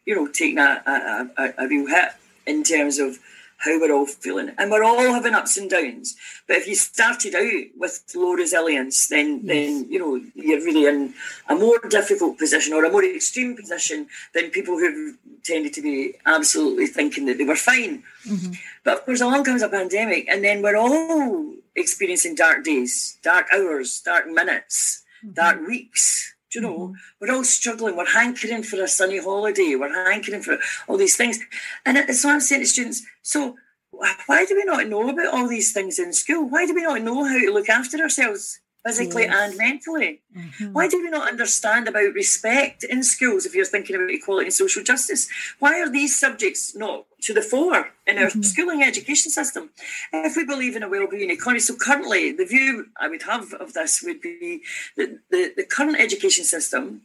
you 0.05 0.15
know, 0.15 0.27
taking 0.27 0.59
a, 0.59 0.81
a, 0.85 1.43
a, 1.43 1.65
a 1.65 1.67
real 1.67 1.87
hit 1.87 2.11
in 2.45 2.63
terms 2.63 2.99
of 2.99 3.19
how 3.57 3.79
we're 3.79 3.93
all 3.93 4.05
feeling. 4.05 4.51
And 4.57 4.69
we're 4.69 4.83
all 4.83 5.13
having 5.13 5.33
ups 5.33 5.57
and 5.57 5.69
downs. 5.69 6.15
But 6.47 6.57
if 6.57 6.67
you 6.67 6.75
started 6.75 7.35
out 7.35 7.63
with 7.77 8.03
low 8.15 8.33
resilience, 8.33 9.07
then 9.07 9.41
yes. 9.43 9.47
then 9.47 9.91
you 9.91 9.99
know 9.99 10.21
you're 10.35 10.63
really 10.63 10.85
in 10.85 11.13
a 11.49 11.55
more 11.55 11.79
difficult 11.89 12.37
position 12.37 12.73
or 12.73 12.85
a 12.85 12.91
more 12.91 13.03
extreme 13.03 13.55
position 13.55 14.07
than 14.33 14.51
people 14.51 14.77
who've 14.77 15.17
tended 15.43 15.73
to 15.73 15.81
be 15.81 16.15
absolutely 16.25 16.87
thinking 16.87 17.25
that 17.25 17.37
they 17.37 17.45
were 17.45 17.55
fine. 17.55 18.03
Mm-hmm. 18.27 18.53
But 18.83 18.99
of 18.99 19.05
course, 19.05 19.21
along 19.21 19.45
comes 19.45 19.61
a 19.61 19.69
pandemic, 19.69 20.27
and 20.29 20.43
then 20.43 20.61
we're 20.61 20.77
all 20.77 21.53
experiencing 21.75 22.35
dark 22.35 22.63
days, 22.63 23.17
dark 23.23 23.47
hours, 23.53 24.01
dark 24.01 24.27
minutes, 24.27 25.03
mm-hmm. 25.23 25.33
dark 25.33 25.67
weeks 25.67 26.34
you 26.55 26.61
know, 26.61 26.77
mm-hmm. 26.77 26.93
we're 27.19 27.33
all 27.33 27.43
struggling. 27.43 27.95
We're 27.95 28.05
hankering 28.05 28.63
for 28.63 28.81
a 28.81 28.87
sunny 28.87 29.19
holiday. 29.19 29.75
We're 29.75 30.11
hankering 30.11 30.41
for 30.41 30.57
all 30.87 30.97
these 30.97 31.17
things. 31.17 31.39
And 31.85 31.97
it's 31.97 32.23
what 32.23 32.33
I'm 32.33 32.39
saying 32.39 32.61
to 32.61 32.67
students. 32.67 33.03
So 33.21 33.55
why 33.91 34.45
do 34.45 34.55
we 34.55 34.63
not 34.65 34.87
know 34.87 35.09
about 35.09 35.33
all 35.33 35.47
these 35.47 35.71
things 35.71 35.99
in 35.99 36.13
school? 36.13 36.49
Why 36.49 36.65
do 36.65 36.73
we 36.73 36.83
not 36.83 37.01
know 37.01 37.23
how 37.23 37.37
to 37.37 37.51
look 37.51 37.69
after 37.69 37.97
ourselves? 37.97 38.59
Physically 38.85 39.23
yes. 39.23 39.49
and 39.49 39.57
mentally. 39.57 40.21
Mm-hmm. 40.37 40.73
Why 40.73 40.87
do 40.87 41.01
we 41.01 41.09
not 41.09 41.27
understand 41.27 41.87
about 41.87 42.13
respect 42.13 42.83
in 42.83 43.03
schools 43.03 43.45
if 43.45 43.55
you're 43.55 43.65
thinking 43.65 43.95
about 43.95 44.11
equality 44.11 44.45
and 44.45 44.53
social 44.53 44.83
justice? 44.83 45.27
Why 45.59 45.81
are 45.81 45.89
these 45.89 46.17
subjects 46.17 46.75
not 46.75 47.05
to 47.21 47.33
the 47.33 47.41
fore 47.41 47.91
in 48.05 48.17
our 48.17 48.25
mm-hmm. 48.25 48.41
schooling 48.41 48.83
education 48.83 49.31
system? 49.31 49.71
If 50.13 50.35
we 50.35 50.45
believe 50.45 50.75
in 50.75 50.83
a 50.83 50.89
well-being 50.89 51.31
economy, 51.31 51.61
so 51.61 51.75
currently 51.75 52.31
the 52.31 52.45
view 52.45 52.87
I 52.99 53.07
would 53.07 53.23
have 53.23 53.53
of 53.53 53.73
this 53.73 54.03
would 54.03 54.21
be 54.21 54.61
that 54.97 55.19
the, 55.31 55.53
the 55.57 55.63
current 55.63 55.99
education 55.99 56.43
system 56.43 57.01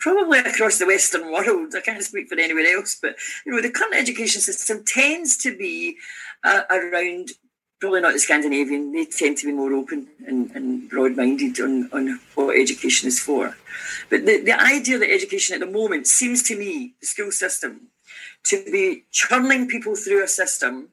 probably 0.00 0.38
across 0.38 0.78
the 0.78 0.86
Western 0.86 1.30
world. 1.30 1.74
I 1.76 1.80
can't 1.80 2.02
speak 2.02 2.28
for 2.28 2.38
anywhere 2.38 2.74
else, 2.74 2.98
but 3.00 3.16
you 3.44 3.52
know, 3.52 3.60
the 3.60 3.70
current 3.70 3.94
education 3.94 4.40
system 4.40 4.82
tends 4.84 5.36
to 5.38 5.56
be 5.56 5.96
uh, 6.42 6.62
around 6.70 7.32
probably 7.80 8.00
not 8.00 8.12
the 8.12 8.18
Scandinavian. 8.18 8.92
They 8.92 9.06
tend 9.06 9.38
to 9.38 9.46
be 9.46 9.52
more 9.52 9.72
open 9.72 10.08
and, 10.26 10.50
and 10.52 10.88
broad 10.88 11.16
minded 11.16 11.58
on, 11.60 11.90
on 11.92 12.20
what 12.34 12.56
education 12.56 13.08
is 13.08 13.18
for. 13.18 13.56
But 14.10 14.26
the, 14.26 14.42
the 14.42 14.60
idea 14.60 14.98
that 14.98 15.10
education 15.10 15.54
at 15.54 15.60
the 15.60 15.72
moment 15.72 16.06
seems 16.06 16.42
to 16.44 16.58
me, 16.58 16.94
the 17.00 17.06
school 17.06 17.32
system, 17.32 17.88
to 18.44 18.62
be 18.70 19.04
churning 19.10 19.66
people 19.68 19.96
through 19.96 20.24
a 20.24 20.28
system 20.28 20.88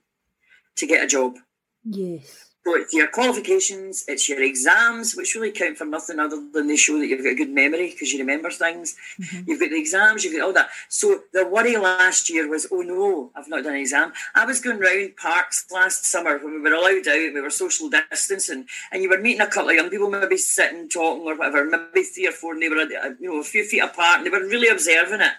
to 0.76 0.88
get 0.88 1.04
a 1.04 1.08
job. 1.08 1.36
Yes. 1.84 2.47
So 2.68 2.76
it's 2.76 2.94
your 2.94 3.08
qualifications, 3.08 4.04
it's 4.10 4.28
your 4.28 4.44
exams, 4.44 5.16
which 5.16 5.36
really 5.36 5.52
count 5.52 5.78
for 5.78 5.86
nothing 5.86 6.20
other 6.20 6.36
than 6.52 6.68
they 6.68 6.76
show 6.76 7.00
that 7.00 7.08
you've 7.08 7.24
got 7.24 7.32
a 7.32 7.36
good 7.36 7.50
memory 7.50 7.92
because 7.92 8.12
you 8.12 8.20
remember 8.20 8.52
things. 8.52 8.98
Mm-hmm. 9.22 9.50
You've 9.50 9.62
got 9.62 9.70
the 9.70 9.80
exams, 9.80 10.26
you've 10.26 10.34
got 10.34 10.46
all 10.46 10.52
that. 10.52 10.68
So 10.90 11.22
the 11.32 11.48
worry 11.48 11.78
last 11.78 12.30
year 12.30 12.50
was, 12.50 12.68
oh 12.70 12.82
no, 12.82 13.32
I've 13.38 13.48
not 13.48 13.64
done 13.64 13.76
an 13.76 13.80
exam. 13.80 14.12
I 14.36 14.44
was 14.44 14.60
going 14.60 14.80
round 14.80 15.16
parks 15.16 15.66
last 15.72 16.08
summer 16.08 16.40
when 16.40 16.56
we 16.56 16.60
were 16.60 16.76
allowed 16.76 17.08
out, 17.08 17.34
we 17.34 17.40
were 17.40 17.50
social 17.50 17.90
distancing, 17.90 18.66
and 18.92 19.02
you 19.02 19.10
were 19.10 19.22
meeting 19.22 19.40
a 19.40 19.48
couple 19.48 19.70
of 19.70 19.76
young 19.78 19.90
people, 19.90 20.10
maybe 20.10 20.36
sitting, 20.36 20.90
talking 20.90 21.24
or 21.24 21.38
whatever, 21.38 21.64
maybe 21.64 22.04
three 22.04 22.28
or 22.28 22.34
four, 22.34 22.52
and 22.52 22.62
they 22.62 22.68
were 22.68 22.82
uh, 22.82 23.12
you 23.18 23.32
know 23.32 23.40
a 23.40 23.44
few 23.46 23.64
feet 23.64 23.80
apart, 23.80 24.18
and 24.18 24.26
they 24.26 24.30
were 24.30 24.46
really 24.46 24.68
observing 24.68 25.22
it. 25.22 25.34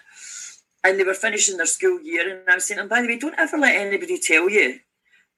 And 0.83 0.99
they 0.99 1.03
were 1.03 1.13
finishing 1.13 1.57
their 1.57 1.67
school 1.67 2.01
year, 2.01 2.39
and 2.39 2.49
I 2.49 2.55
was 2.55 2.65
saying, 2.65 2.79
and 2.79 2.89
by 2.89 3.03
the 3.03 3.07
way, 3.07 3.19
don't 3.19 3.37
ever 3.37 3.55
let 3.59 3.75
anybody 3.75 4.17
tell 4.17 4.49
you 4.49 4.79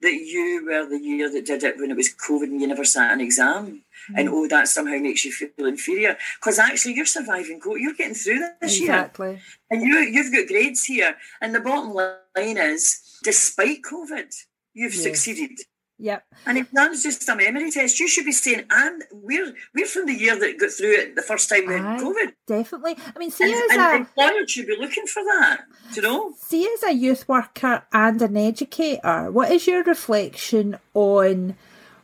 that 0.02 0.14
you 0.14 0.66
were 0.66 0.88
the 0.88 1.00
year 1.00 1.32
that 1.32 1.46
did 1.46 1.64
it 1.64 1.78
when 1.78 1.92
it 1.92 1.98
was 1.98 2.10
COVID 2.10 2.44
and 2.44 2.60
you 2.60 2.68
never 2.68 2.84
sat 2.84 3.12
an 3.12 3.22
exam. 3.22 3.84
Mm. 4.12 4.20
And 4.20 4.30
oh, 4.30 4.48
that 4.48 4.68
somehow 4.68 4.98
makes 4.98 5.24
you 5.24 5.32
feel 5.32 5.66
inferior. 5.66 6.18
Because 6.40 6.58
actually, 6.60 6.94
you're 6.94 7.06
surviving 7.06 7.60
COVID. 7.60 7.80
You're 7.80 7.94
getting 7.94 8.16
through 8.16 8.40
this 8.60 8.80
exactly. 8.80 9.30
year. 9.30 9.42
And 9.70 9.82
you, 9.84 9.98
you've 10.00 10.34
got 10.34 10.48
grades 10.48 10.86
here. 10.86 11.16
And 11.42 11.54
the 11.54 11.60
bottom 11.60 11.94
line 11.94 12.58
is, 12.58 13.20
despite 13.24 13.84
COVID, 13.84 14.34
you've 14.74 14.96
yes. 14.96 15.04
succeeded. 15.04 15.60
Yep. 16.02 16.26
And 16.48 16.58
if 16.58 16.72
that's 16.72 17.04
just 17.04 17.30
a 17.30 17.36
memory 17.36 17.70
test, 17.70 18.00
you 18.00 18.08
should 18.08 18.26
be 18.26 18.32
saying, 18.32 18.66
and 18.72 19.04
we're 19.12 19.54
we're 19.76 19.86
from 19.86 20.08
the 20.08 20.14
year 20.14 20.38
that 20.38 20.60
got 20.60 20.72
through 20.72 20.94
it 20.94 21.16
the 21.16 21.22
first 21.22 21.48
time 21.48 21.68
with 21.68 21.78
COVID. 21.78 22.34
Definitely. 22.48 22.98
I 23.16 23.20
mean, 23.20 23.30
see 23.30 23.44
and, 23.44 23.54
as 23.54 23.72
and 23.72 23.82
a 23.82 23.96
employer 23.98 24.48
should 24.48 24.66
be 24.66 24.78
looking 24.80 25.06
for 25.06 25.24
that. 25.24 25.62
you 25.94 26.02
know? 26.02 26.34
See 26.40 26.68
as 26.74 26.82
a 26.82 26.92
youth 26.92 27.30
worker 27.30 27.84
and 27.94 28.20
an 28.20 28.36
educator, 28.36 29.32
what 29.32 29.52
is 29.52 29.68
your 29.68 29.84
reflection 29.84 30.80
on 30.96 31.56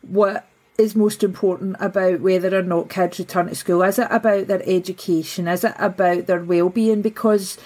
what 0.04 0.48
is 0.78 0.96
most 0.96 1.24
important 1.24 1.76
about 1.80 2.20
whether 2.20 2.56
or 2.56 2.62
not 2.62 2.90
kids 2.90 3.18
return 3.18 3.48
to 3.48 3.56
school? 3.56 3.82
Is 3.82 3.98
it 3.98 4.10
about 4.12 4.46
their 4.46 4.62
education? 4.64 5.48
Is 5.48 5.64
it 5.64 5.74
about 5.80 6.28
their 6.28 6.44
well 6.44 6.70
being? 6.70 7.02
Because 7.02 7.58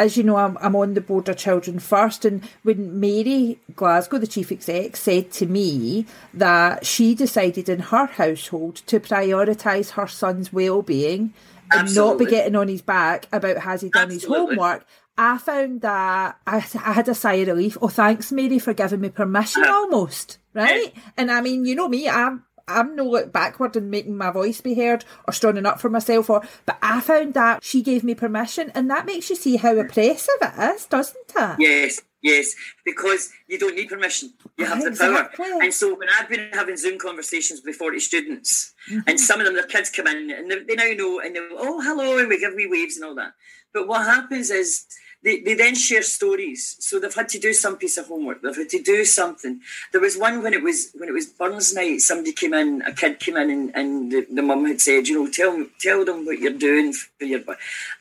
as 0.00 0.16
you 0.16 0.22
know, 0.22 0.36
I'm, 0.36 0.56
I'm 0.62 0.74
on 0.76 0.94
the 0.94 1.02
board 1.02 1.28
of 1.28 1.36
Children 1.36 1.78
First, 1.78 2.24
and 2.24 2.42
when 2.62 2.98
Mary 2.98 3.60
Glasgow, 3.76 4.16
the 4.16 4.26
chief 4.26 4.50
exec, 4.50 4.96
said 4.96 5.30
to 5.32 5.46
me 5.46 6.06
that 6.32 6.86
she 6.86 7.14
decided 7.14 7.68
in 7.68 7.80
her 7.80 8.06
household 8.06 8.76
to 8.86 8.98
prioritise 8.98 9.90
her 9.90 10.06
son's 10.06 10.54
well-being 10.54 11.34
and 11.70 11.82
Absolutely. 11.82 12.10
not 12.10 12.18
be 12.18 12.24
getting 12.24 12.56
on 12.56 12.68
his 12.68 12.80
back 12.80 13.28
about 13.30 13.58
has 13.58 13.82
he 13.82 13.90
done 13.90 14.10
Absolutely. 14.10 14.38
his 14.38 14.58
homework. 14.58 14.86
I 15.18 15.36
found 15.36 15.82
that 15.82 16.38
I, 16.46 16.56
I, 16.56 16.92
had 16.92 17.08
a 17.08 17.14
sigh 17.14 17.34
of 17.34 17.48
relief. 17.48 17.76
Oh, 17.82 17.88
thanks, 17.88 18.32
Mary, 18.32 18.58
for 18.58 18.72
giving 18.72 19.02
me 19.02 19.10
permission, 19.10 19.64
uh, 19.64 19.70
almost 19.70 20.38
right. 20.54 20.94
And 21.18 21.30
I 21.30 21.42
mean, 21.42 21.66
you 21.66 21.74
know 21.74 21.88
me, 21.88 22.08
I'm 22.08 22.44
I'm 22.70 22.96
no 22.96 23.04
look 23.04 23.32
backward 23.32 23.76
in 23.76 23.90
making 23.90 24.16
my 24.16 24.30
voice 24.30 24.60
be 24.60 24.74
heard 24.74 25.04
or 25.26 25.32
standing 25.32 25.66
up 25.66 25.80
for 25.80 25.90
myself 25.90 26.30
or 26.30 26.42
but 26.66 26.78
I 26.82 27.00
found 27.00 27.34
that 27.34 27.62
she 27.64 27.82
gave 27.82 28.04
me 28.04 28.14
permission 28.14 28.70
and 28.74 28.90
that 28.90 29.06
makes 29.06 29.30
you 29.30 29.36
see 29.36 29.56
how 29.56 29.76
oppressive 29.76 30.34
it 30.40 30.74
is, 30.74 30.86
doesn't 30.86 31.32
it? 31.36 31.56
Yes, 31.58 32.00
yes. 32.22 32.54
Because 32.84 33.30
you 33.48 33.58
don't 33.58 33.76
need 33.76 33.88
permission. 33.88 34.32
You 34.56 34.66
have 34.66 34.84
exactly. 34.84 35.36
the 35.36 35.50
power. 35.50 35.62
And 35.62 35.74
so 35.74 35.94
when 35.94 36.08
I've 36.08 36.28
been 36.28 36.50
having 36.52 36.76
Zoom 36.76 36.98
conversations 36.98 37.62
with 37.64 37.76
40 37.76 38.00
students 38.00 38.74
mm-hmm. 38.90 39.00
and 39.06 39.18
some 39.18 39.40
of 39.40 39.46
them 39.46 39.54
their 39.54 39.66
kids 39.66 39.90
come 39.90 40.06
in 40.06 40.30
and 40.30 40.50
they, 40.50 40.62
they 40.64 40.74
now 40.74 40.92
know 40.96 41.20
and 41.20 41.34
they 41.34 41.40
oh 41.52 41.80
hello 41.80 42.18
and 42.18 42.28
we 42.28 42.38
give 42.38 42.54
me 42.54 42.66
waves 42.66 42.96
and 42.96 43.04
all 43.04 43.14
that. 43.16 43.32
But 43.72 43.86
what 43.86 44.04
happens 44.04 44.50
is 44.50 44.86
they, 45.22 45.40
they 45.40 45.54
then 45.54 45.74
share 45.74 46.02
stories. 46.02 46.76
So 46.80 46.98
they've 46.98 47.14
had 47.14 47.28
to 47.30 47.38
do 47.38 47.52
some 47.52 47.76
piece 47.76 47.98
of 47.98 48.06
homework. 48.06 48.40
They've 48.40 48.56
had 48.56 48.70
to 48.70 48.82
do 48.82 49.04
something. 49.04 49.60
There 49.92 50.00
was 50.00 50.16
one 50.16 50.42
when 50.42 50.54
it 50.54 50.62
was 50.62 50.92
when 50.96 51.08
it 51.08 51.12
was 51.12 51.26
Burns 51.26 51.74
night. 51.74 52.00
Somebody 52.00 52.32
came 52.32 52.54
in, 52.54 52.82
a 52.82 52.92
kid 52.92 53.20
came 53.20 53.36
in, 53.36 53.50
and, 53.50 53.70
and 53.74 54.12
the, 54.12 54.26
the 54.32 54.42
mum 54.42 54.64
had 54.64 54.80
said, 54.80 55.08
you 55.08 55.22
know, 55.22 55.30
tell 55.30 55.66
tell 55.80 56.04
them 56.04 56.24
what 56.24 56.38
you're 56.38 56.52
doing 56.52 56.92
for 56.92 57.24
your. 57.24 57.40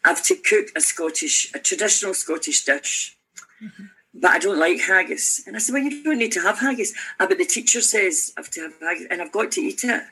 I've 0.06 0.24
to 0.24 0.36
cook 0.36 0.68
a 0.76 0.82
Scottish, 0.82 1.52
a 1.54 1.60
traditional 1.60 2.14
Scottish 2.14 2.66
dish. 2.66 3.18
Mm-hmm 3.62 3.86
but 4.14 4.32
I 4.32 4.40
don't 4.40 4.60
like 4.60 4.82
haggis. 4.82 5.44
And 5.46 5.56
I 5.56 5.60
said, 5.60 5.74
well, 5.74 5.84
you 5.84 6.04
don't 6.04 6.18
need 6.18 6.32
to 6.34 6.42
have 6.42 6.60
haggis. 6.60 6.94
Ah, 7.20 7.28
but 7.28 7.38
the 7.38 7.46
teacher 7.46 7.82
says 7.82 8.34
I 8.36 8.42
have 8.42 8.50
to 8.52 8.62
have 8.62 8.74
haggis 8.82 9.08
and 9.10 9.22
I've 9.22 9.32
got 9.32 9.52
to 9.54 9.62
eat 9.62 9.84
it. 9.84 10.04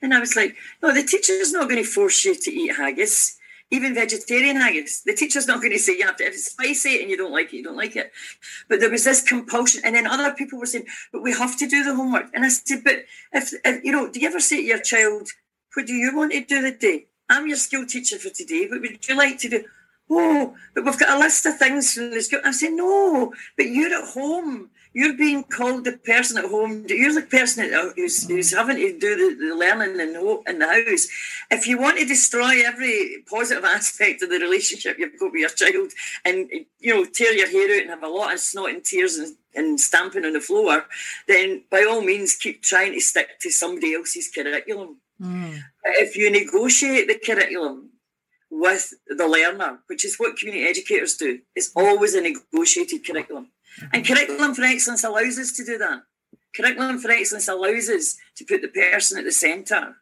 And 0.00 0.14
I 0.14 0.20
was 0.20 0.36
like, 0.36 0.56
no, 0.82 0.92
the 0.92 1.02
teacher's 1.02 1.52
not 1.52 1.68
going 1.68 1.82
to 1.82 1.88
force 1.88 2.24
you 2.24 2.34
to 2.34 2.50
eat 2.50 2.76
haggis 2.76 3.38
even 3.72 3.94
vegetarian 3.94 4.56
haggis. 4.56 5.02
The 5.02 5.14
teacher's 5.14 5.48
not 5.48 5.60
going 5.60 5.72
to 5.72 5.78
say 5.78 5.96
you 5.96 6.06
have 6.06 6.16
to, 6.18 6.24
if 6.24 6.34
it's 6.34 6.52
spicy 6.52 7.00
and 7.00 7.10
you 7.10 7.16
don't 7.16 7.32
like 7.32 7.52
it, 7.52 7.56
you 7.56 7.64
don't 7.64 7.76
like 7.76 7.96
it. 7.96 8.12
But 8.68 8.80
there 8.80 8.90
was 8.90 9.04
this 9.04 9.22
compulsion. 9.22 9.80
And 9.82 9.96
then 9.96 10.06
other 10.06 10.34
people 10.34 10.58
were 10.58 10.66
saying, 10.66 10.86
but 11.10 11.22
we 11.22 11.32
have 11.32 11.58
to 11.58 11.66
do 11.66 11.82
the 11.82 11.94
homework. 11.94 12.26
And 12.34 12.44
I 12.44 12.50
said, 12.50 12.84
but 12.84 13.06
if, 13.32 13.52
if 13.64 13.82
you 13.82 13.90
know, 13.90 14.10
do 14.10 14.20
you 14.20 14.28
ever 14.28 14.40
say 14.40 14.58
to 14.58 14.62
your 14.62 14.78
child, 14.78 15.28
what 15.74 15.86
do 15.86 15.94
you 15.94 16.14
want 16.14 16.32
to 16.32 16.44
do 16.44 16.60
today? 16.60 17.06
I'm 17.30 17.48
your 17.48 17.56
school 17.56 17.86
teacher 17.86 18.18
for 18.18 18.28
today. 18.28 18.68
What 18.68 18.82
would 18.82 19.08
you 19.08 19.16
like 19.16 19.38
to 19.38 19.48
do? 19.48 19.64
Oh, 20.10 20.54
but 20.74 20.84
we've 20.84 20.98
got 20.98 21.16
a 21.16 21.18
list 21.18 21.46
of 21.46 21.56
things 21.56 21.94
from 21.94 22.10
the 22.10 22.20
school. 22.20 22.40
I 22.44 22.52
said, 22.52 22.74
no, 22.74 23.32
but 23.56 23.68
you're 23.68 23.94
at 23.94 24.10
home 24.10 24.68
you're 24.94 25.16
being 25.16 25.44
called 25.44 25.84
the 25.84 25.92
person 25.92 26.38
at 26.38 26.50
home. 26.50 26.84
You're 26.88 27.14
the 27.14 27.22
person 27.22 27.70
who's, 27.96 28.26
who's 28.28 28.54
having 28.54 28.76
to 28.76 28.98
do 28.98 29.16
the, 29.16 29.46
the 29.46 29.54
learning 29.54 30.00
in 30.00 30.12
the, 30.12 30.42
in 30.46 30.58
the 30.58 30.66
house. 30.66 31.08
If 31.50 31.66
you 31.66 31.78
want 31.78 31.98
to 31.98 32.04
destroy 32.04 32.64
every 32.64 33.24
positive 33.28 33.64
aspect 33.76 34.22
of 34.22 34.30
the 34.30 34.38
relationship 34.38 34.98
you've 34.98 35.18
got 35.18 35.32
with 35.32 35.40
your 35.40 35.50
child 35.50 35.92
and, 36.24 36.48
you 36.78 36.94
know, 36.94 37.04
tear 37.04 37.32
your 37.32 37.50
hair 37.50 37.76
out 37.76 37.82
and 37.82 37.90
have 37.90 38.02
a 38.02 38.08
lot 38.08 38.34
of 38.34 38.40
snot 38.40 38.70
and 38.70 38.84
tears 38.84 39.16
and, 39.16 39.36
and 39.54 39.80
stamping 39.80 40.24
on 40.24 40.34
the 40.34 40.40
floor, 40.40 40.84
then 41.26 41.62
by 41.70 41.84
all 41.88 42.02
means 42.02 42.36
keep 42.36 42.62
trying 42.62 42.92
to 42.92 43.00
stick 43.00 43.38
to 43.40 43.50
somebody 43.50 43.94
else's 43.94 44.30
curriculum. 44.30 44.98
Mm. 45.20 45.58
If 45.84 46.16
you 46.16 46.30
negotiate 46.30 47.08
the 47.08 47.18
curriculum 47.18 47.90
with 48.50 48.92
the 49.06 49.26
learner, 49.26 49.78
which 49.86 50.04
is 50.04 50.16
what 50.16 50.36
community 50.36 50.66
educators 50.66 51.16
do, 51.16 51.40
it's 51.56 51.72
always 51.74 52.14
a 52.14 52.20
negotiated 52.20 53.06
curriculum. 53.06 53.48
And 53.92 54.06
Curriculum 54.06 54.54
for 54.54 54.62
Excellence 54.62 55.04
allows 55.04 55.38
us 55.38 55.52
to 55.52 55.64
do 55.64 55.78
that. 55.78 56.02
Curriculum 56.54 56.98
for 56.98 57.10
Excellence 57.10 57.48
allows 57.48 57.88
us 57.88 58.16
to 58.36 58.44
put 58.44 58.62
the 58.62 58.68
person 58.68 59.18
at 59.18 59.24
the 59.24 59.32
centre 59.32 59.96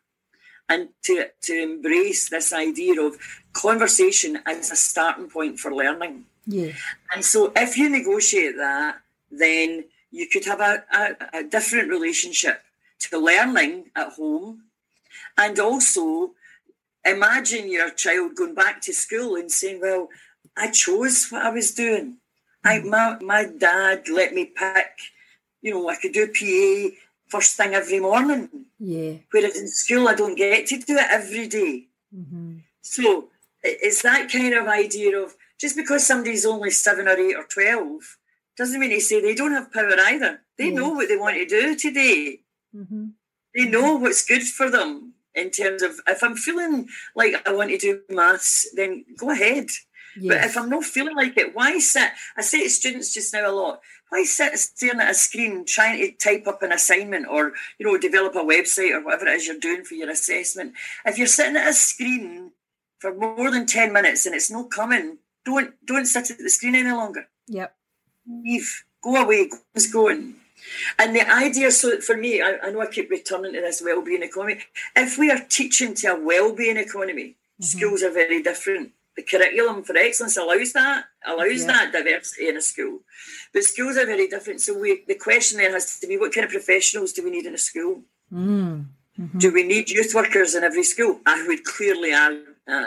and 0.68 0.88
to, 1.02 1.26
to 1.42 1.62
embrace 1.62 2.28
this 2.28 2.52
idea 2.52 3.00
of 3.00 3.16
conversation 3.52 4.38
as 4.46 4.70
a 4.70 4.76
starting 4.76 5.28
point 5.28 5.58
for 5.58 5.74
learning. 5.74 6.24
Yeah. 6.46 6.72
And 7.14 7.24
so 7.24 7.52
if 7.56 7.76
you 7.76 7.88
negotiate 7.88 8.56
that, 8.56 9.00
then 9.30 9.84
you 10.10 10.28
could 10.28 10.44
have 10.44 10.60
a, 10.60 10.84
a, 10.92 11.38
a 11.40 11.44
different 11.44 11.88
relationship 11.88 12.62
to 13.00 13.18
learning 13.18 13.90
at 13.96 14.12
home 14.12 14.64
and 15.36 15.58
also 15.58 16.32
imagine 17.04 17.70
your 17.70 17.90
child 17.90 18.34
going 18.34 18.54
back 18.54 18.80
to 18.82 18.92
school 18.92 19.36
and 19.36 19.50
saying, 19.50 19.80
Well, 19.80 20.08
I 20.56 20.70
chose 20.70 21.28
what 21.30 21.42
I 21.42 21.50
was 21.50 21.72
doing. 21.72 22.16
I 22.64 22.80
my, 22.80 23.16
my 23.20 23.46
dad 23.58 24.08
let 24.08 24.34
me 24.34 24.44
pick, 24.46 24.92
you 25.62 25.74
know, 25.74 25.88
I 25.88 25.96
could 25.96 26.12
do 26.12 26.26
PA 26.26 26.96
first 27.28 27.56
thing 27.56 27.74
every 27.74 28.00
morning. 28.00 28.48
Yeah. 28.78 29.14
Whereas 29.30 29.56
in 29.56 29.68
school 29.68 30.08
I 30.08 30.14
don't 30.14 30.36
get 30.36 30.66
to 30.66 30.78
do 30.78 30.96
it 30.96 31.06
every 31.10 31.46
day. 31.48 31.86
Mm-hmm. 32.14 32.58
So 32.82 33.28
it's 33.62 34.02
that 34.02 34.30
kind 34.30 34.54
of 34.54 34.66
idea 34.66 35.18
of 35.18 35.34
just 35.58 35.76
because 35.76 36.06
somebody's 36.06 36.46
only 36.46 36.70
seven 36.70 37.08
or 37.08 37.16
eight 37.16 37.36
or 37.36 37.44
twelve 37.44 38.16
doesn't 38.56 38.80
mean 38.80 38.90
to 38.90 39.00
say 39.00 39.20
they 39.20 39.34
don't 39.34 39.52
have 39.52 39.72
power 39.72 39.94
either. 39.98 40.40
They 40.58 40.68
yeah. 40.68 40.74
know 40.74 40.90
what 40.90 41.08
they 41.08 41.16
want 41.16 41.36
to 41.36 41.46
do 41.46 41.76
today. 41.76 42.40
Mm-hmm. 42.74 43.06
They 43.54 43.64
know 43.66 43.96
what's 43.96 44.24
good 44.24 44.42
for 44.42 44.70
them 44.70 45.14
in 45.34 45.50
terms 45.50 45.82
of 45.82 46.00
if 46.06 46.22
I'm 46.22 46.36
feeling 46.36 46.88
like 47.14 47.34
I 47.46 47.52
want 47.52 47.70
to 47.70 47.78
do 47.78 48.00
maths, 48.08 48.68
then 48.74 49.04
go 49.16 49.30
ahead. 49.30 49.66
Yes. 50.18 50.34
But 50.34 50.44
if 50.44 50.56
I'm 50.56 50.70
not 50.70 50.84
feeling 50.84 51.16
like 51.16 51.36
it, 51.36 51.54
why 51.54 51.78
sit? 51.78 52.10
I 52.36 52.42
say 52.42 52.62
to 52.62 52.70
students 52.70 53.14
just 53.14 53.32
now 53.32 53.50
a 53.50 53.52
lot, 53.52 53.80
why 54.08 54.24
sit 54.24 54.58
staring 54.58 55.00
at 55.00 55.10
a 55.10 55.14
screen 55.14 55.64
trying 55.64 56.00
to 56.00 56.12
type 56.12 56.46
up 56.46 56.62
an 56.62 56.72
assignment 56.72 57.26
or, 57.28 57.52
you 57.78 57.86
know, 57.86 57.96
develop 57.96 58.34
a 58.34 58.38
website 58.38 58.92
or 58.92 59.04
whatever 59.04 59.26
it 59.26 59.36
is 59.36 59.46
you're 59.46 59.58
doing 59.58 59.84
for 59.84 59.94
your 59.94 60.10
assessment? 60.10 60.74
If 61.04 61.16
you're 61.16 61.26
sitting 61.26 61.56
at 61.56 61.68
a 61.68 61.72
screen 61.72 62.52
for 62.98 63.14
more 63.14 63.50
than 63.50 63.66
10 63.66 63.92
minutes 63.92 64.26
and 64.26 64.34
it's 64.34 64.50
not 64.50 64.70
coming, 64.70 65.18
don't 65.44 65.74
don't 65.86 66.06
sit 66.06 66.30
at 66.30 66.38
the 66.38 66.50
screen 66.50 66.74
any 66.74 66.90
longer. 66.90 67.26
Yep. 67.48 67.74
Leave. 68.26 68.84
Go 69.02 69.16
away. 69.16 69.48
Go 69.48 69.58
going. 69.92 70.34
And 70.98 71.16
the 71.16 71.28
idea, 71.28 71.70
so 71.70 72.00
for 72.00 72.16
me, 72.16 72.42
I, 72.42 72.58
I 72.62 72.70
know 72.70 72.82
I 72.82 72.86
keep 72.86 73.10
returning 73.10 73.54
to 73.54 73.60
this 73.60 73.82
well-being 73.82 74.22
economy. 74.22 74.60
If 74.94 75.18
we 75.18 75.30
are 75.30 75.40
teaching 75.48 75.94
to 75.94 76.08
a 76.08 76.20
well-being 76.20 76.76
economy, 76.76 77.36
mm-hmm. 77.60 77.64
schools 77.64 78.02
are 78.02 78.12
very 78.12 78.42
different. 78.42 78.92
The 79.20 79.26
curriculum 79.38 79.82
for 79.82 79.94
excellence 79.96 80.38
allows 80.38 80.72
that, 80.72 81.04
allows 81.26 81.60
yeah. 81.60 81.66
that 81.66 81.92
diversity 81.92 82.48
in 82.48 82.56
a 82.56 82.62
school. 82.62 83.00
But 83.52 83.64
schools 83.64 83.98
are 83.98 84.06
very 84.06 84.28
different. 84.28 84.62
So 84.62 84.78
we, 84.78 85.04
the 85.06 85.14
question 85.14 85.58
then 85.58 85.72
has 85.72 86.00
to 86.00 86.06
be, 86.06 86.16
what 86.16 86.32
kind 86.32 86.46
of 86.46 86.50
professionals 86.50 87.12
do 87.12 87.22
we 87.22 87.30
need 87.30 87.44
in 87.44 87.54
a 87.54 87.58
school? 87.58 88.00
Mm. 88.32 88.86
Mm-hmm. 89.20 89.38
Do 89.38 89.52
we 89.52 89.64
need 89.64 89.90
youth 89.90 90.14
workers 90.14 90.54
in 90.54 90.64
every 90.64 90.84
school? 90.84 91.20
I 91.26 91.44
would 91.46 91.64
clearly 91.64 92.12
uh, 92.12 92.38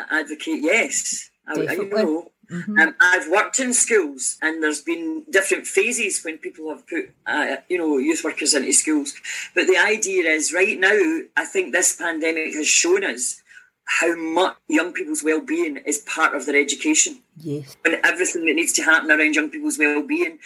advocate 0.10 0.64
yes. 0.64 1.30
I, 1.48 1.54
you 1.54 1.90
know, 1.90 2.32
Mm-hmm. 2.52 2.78
Um, 2.78 2.96
I've 3.00 3.30
worked 3.32 3.60
in 3.60 3.74
schools, 3.74 4.38
and 4.42 4.62
there's 4.62 4.82
been 4.82 5.24
different 5.30 5.66
phases 5.66 6.22
when 6.24 6.38
people 6.38 6.70
have 6.70 6.86
put, 6.86 7.10
uh, 7.26 7.56
you 7.70 7.78
know, 7.78 7.98
youth 7.98 8.22
workers 8.24 8.54
into 8.54 8.74
schools. 8.74 9.14
But 9.56 9.66
the 9.68 9.78
idea 9.78 10.30
is, 10.30 10.54
right 10.54 10.78
now, 10.78 11.22
I 11.38 11.46
think 11.46 11.72
this 11.72 11.96
pandemic 11.96 12.54
has 12.54 12.68
shown 12.68 13.06
us 13.06 13.42
how 13.86 14.16
much 14.16 14.56
young 14.68 14.94
people's 14.94 15.24
well-being 15.24 15.78
is 15.86 16.00
part 16.00 16.36
of 16.36 16.46
their 16.46 16.56
education. 16.56 17.22
Yes. 17.38 17.76
And 17.86 18.00
everything 18.04 18.46
that 18.46 18.56
needs 18.56 18.74
to 18.74 18.84
happen 18.84 19.12
around 19.12 19.36
young 19.36 19.50
people's 19.50 19.78
well-being 19.78 20.40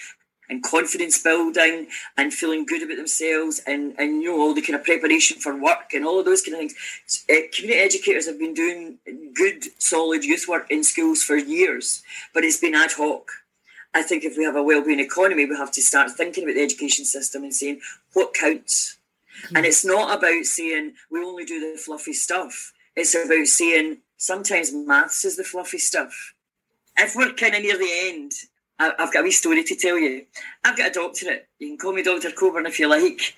and 0.50 0.63
confidence 0.63 1.21
building 1.21 1.88
and 2.15 2.34
feeling 2.34 2.65
good 2.65 2.84
about 2.84 2.97
themselves 2.97 3.62
and, 3.67 3.93
and 3.97 4.21
you 4.21 4.32
know 4.32 4.39
all 4.39 4.54
the 4.54 4.62
kind 4.62 4.76
of 4.76 4.86
preparation 4.86 5.38
for 5.39 5.62
work 5.62 5.93
and 5.93 6.06
all 6.06 6.19
of 6.19 6.26
those 6.26 6.41
kind 6.41 6.54
of 6.54 6.60
things. 6.60 7.26
Uh, 7.30 7.47
community 7.54 7.80
educators 7.80 8.28
have 8.28 8.39
been 8.39 8.54
doing 8.54 8.97
good, 9.34 9.65
solid 9.78 10.23
youth 10.23 10.47
work 10.47 10.69
in 10.71 10.84
schools 10.84 11.21
for 11.21 11.36
years, 11.36 12.02
but 12.34 12.43
it's 12.43 12.60
been 12.60 12.76
ad 12.76 12.93
hoc. 12.93 13.30
I 13.93 14.04
think 14.04 14.23
if 14.23 14.38
we 14.38 14.43
have 14.43 14.56
a 14.56 14.63
well-being 14.63 15.00
economy, 15.00 15.45
we 15.45 15.56
have 15.58 15.71
to 15.71 15.82
start 15.82 16.12
thinking 16.12 16.43
about 16.43 16.56
the 16.56 16.63
education 16.63 17.04
system 17.04 17.43
and 17.43 17.54
saying 17.54 17.82
what 18.13 18.34
counts. 18.34 18.97
Yes. 19.43 19.52
And 19.56 19.65
it's 19.65 19.86
not 19.86 20.17
about 20.17 20.45
saying 20.45 20.93
we 21.12 21.23
only 21.23 21.45
do 21.45 21.60
the 21.60 21.78
fluffy 21.78 22.13
stuff. 22.13 22.73
It's 22.97 23.15
about 23.15 23.47
saying 23.47 23.99
sometimes 24.17 24.73
maths 24.73 25.23
is 25.23 25.38
the 25.38 25.45
fluffy 25.45 25.77
stuff. 25.77 26.33
If 26.97 27.15
we're 27.15 27.31
kind 27.33 27.55
of 27.55 27.62
near 27.62 27.77
the 27.77 27.89
end 28.10 28.33
I've 28.79 29.12
got 29.12 29.21
a 29.21 29.23
wee 29.23 29.31
story 29.31 29.63
to 29.63 29.75
tell 29.75 29.97
you. 29.97 30.25
I've 30.63 30.77
got 30.77 30.91
a 30.91 30.93
doctorate. 30.93 31.47
You 31.60 31.69
can 31.69 31.77
call 31.77 31.93
me 31.93 32.03
Dr. 32.03 32.31
Coburn 32.31 32.67
if 32.67 32.79
you 32.79 32.88
like. 32.88 33.36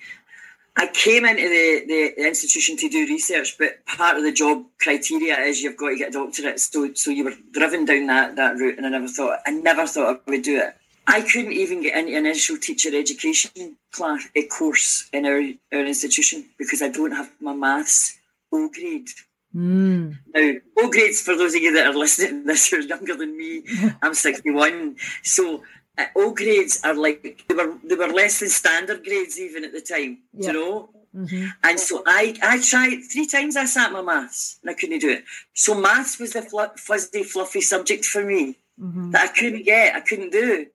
I 0.75 0.87
came 0.87 1.25
into 1.25 1.47
the, 1.49 1.85
the 1.87 2.27
institution 2.27 2.77
to 2.77 2.89
do 2.89 3.05
research, 3.07 3.57
but 3.57 3.85
part 3.85 4.17
of 4.17 4.23
the 4.23 4.31
job 4.31 4.65
criteria 4.79 5.37
is 5.39 5.61
you've 5.61 5.77
got 5.77 5.89
to 5.89 5.97
get 5.97 6.09
a 6.09 6.11
doctorate. 6.11 6.59
So, 6.59 6.93
so 6.93 7.11
you 7.11 7.25
were 7.25 7.33
driven 7.51 7.85
down 7.85 8.07
that, 8.07 8.35
that 8.35 8.57
route, 8.57 8.77
and 8.77 8.85
I 8.85 8.89
never 8.89 9.07
thought 9.07 9.39
I 9.45 9.51
never 9.51 9.87
thought 9.87 10.21
I 10.27 10.29
would 10.29 10.41
do 10.41 10.57
it. 10.57 10.75
I 11.07 11.21
couldn't 11.21 11.53
even 11.53 11.81
get 11.81 11.97
into 11.97 12.11
an 12.11 12.25
initial 12.25 12.57
teacher 12.57 12.89
education 12.93 13.77
class 13.91 14.27
a 14.35 14.45
course 14.45 15.09
in 15.11 15.25
our, 15.25 15.41
our 15.73 15.85
institution 15.85 16.45
because 16.57 16.81
I 16.81 16.89
don't 16.89 17.11
have 17.11 17.31
my 17.41 17.53
maths 17.53 18.19
O 18.51 18.69
grade. 18.69 19.09
Mm. 19.55 20.17
Now, 20.33 20.53
O 20.79 20.89
grades, 20.89 21.21
for 21.21 21.35
those 21.35 21.55
of 21.55 21.61
you 21.61 21.73
that 21.73 21.87
are 21.87 21.97
listening 21.97 22.45
this, 22.45 22.71
you're 22.71 22.81
younger 22.81 23.15
than 23.15 23.37
me. 23.37 23.63
I'm 24.01 24.13
61. 24.13 24.97
So, 25.23 25.63
uh, 25.97 26.05
O 26.15 26.33
grades 26.33 26.81
are 26.83 26.93
like, 26.93 27.43
they 27.47 27.55
were, 27.55 27.73
they 27.83 27.95
were 27.95 28.07
less 28.07 28.39
than 28.39 28.49
standard 28.49 29.03
grades 29.03 29.39
even 29.39 29.63
at 29.63 29.71
the 29.71 29.81
time, 29.81 30.19
you 30.33 30.53
know? 30.53 30.89
Mm-hmm. 31.15 31.47
And 31.63 31.79
so 31.79 32.03
I, 32.05 32.35
I 32.43 32.61
tried 32.61 33.01
three 33.11 33.25
times. 33.25 33.57
I 33.57 33.65
sat 33.65 33.91
my 33.91 34.01
maths 34.01 34.59
and 34.61 34.69
I 34.69 34.75
couldn't 34.75 34.99
do 34.99 35.09
it. 35.09 35.23
So 35.53 35.73
maths 35.73 36.19
was 36.19 36.33
the 36.33 36.43
fl- 36.43 36.75
fuzzy, 36.77 37.23
fluffy 37.23 37.61
subject 37.61 38.05
for 38.05 38.23
me 38.23 38.57
mm-hmm. 38.79 39.11
that 39.11 39.29
I 39.29 39.33
couldn't 39.33 39.65
get. 39.65 39.95
I 39.95 40.01
couldn't 40.01 40.31
do. 40.31 40.67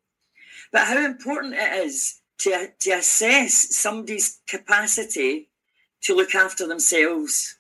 But 0.73 0.89
how 0.89 1.05
important 1.05 1.55
it 1.55 1.87
is 1.87 2.21
to 2.39 2.69
to 2.81 2.91
assess 2.91 3.77
somebody's 3.77 4.41
capacity 4.49 5.49
to 6.03 6.17
look 6.17 6.35
after 6.35 6.67
themselves 6.67 7.59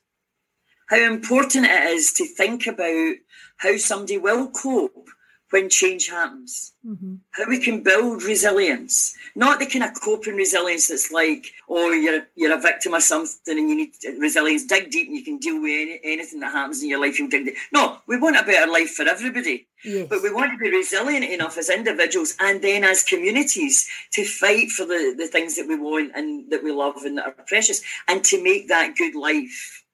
how 0.88 0.99
important 0.99 1.66
it 1.66 1.85
is 1.90 2.12
to 2.14 2.27
think 2.27 2.66
about 2.66 3.14
how 3.59 3.77
somebody 3.77 4.18
will 4.18 4.51
cope 4.51 5.09
when 5.55 5.68
change 5.68 6.09
happens. 6.09 6.73
Mm-hmm. 6.85 7.14
How 7.31 7.49
we 7.49 7.61
can 7.61 7.85
build 7.85 8.25
resilience, 8.25 9.14
not 9.37 9.61
the 9.61 9.66
kind 9.66 9.85
of 9.85 10.01
coping 10.03 10.35
resilience 10.35 10.88
that's 10.88 11.12
like, 11.12 11.47
oh, 11.68 11.92
you're 11.92 12.27
you're 12.35 12.59
a 12.59 12.61
victim 12.61 12.92
of 12.92 13.05
something 13.05 13.57
and 13.57 13.70
you 13.70 13.77
need 13.77 13.92
resilience. 14.18 14.66
Dig 14.66 14.90
deep 14.90 15.07
and 15.07 15.16
you 15.16 15.25
can 15.25 15.38
deal 15.38 15.62
with 15.62 15.70
any, 15.70 16.01
anything 16.03 16.40
that 16.40 16.53
happens 16.53 16.83
in 16.83 16.88
your 16.88 17.01
life. 17.01 17.20
You'll 17.20 17.29
dig 17.29 17.44
deep. 17.44 17.57
No, 17.73 17.99
we 18.09 18.18
want 18.18 18.37
a 18.37 18.42
better 18.42 18.70
life 18.70 18.90
for 18.90 19.05
everybody, 19.05 19.68
yes. 19.85 20.09
but 20.11 20.25
we 20.25 20.33
want 20.33 20.51
to 20.51 20.59
be 20.59 20.77
resilient 20.77 21.25
enough 21.25 21.57
as 21.57 21.70
individuals 21.70 22.35
and 22.40 22.61
then 22.61 22.83
as 22.83 23.05
communities 23.05 23.88
to 24.14 24.25
fight 24.25 24.70
for 24.70 24.85
the 24.85 25.14
the 25.16 25.29
things 25.29 25.55
that 25.55 25.68
we 25.68 25.77
want 25.77 26.11
and 26.16 26.51
that 26.51 26.64
we 26.64 26.73
love 26.73 27.05
and 27.05 27.18
that 27.18 27.27
are 27.27 27.44
precious, 27.47 27.81
and 28.09 28.25
to 28.25 28.42
make 28.42 28.66
that 28.66 28.97
good 28.97 29.14
life. 29.14 29.85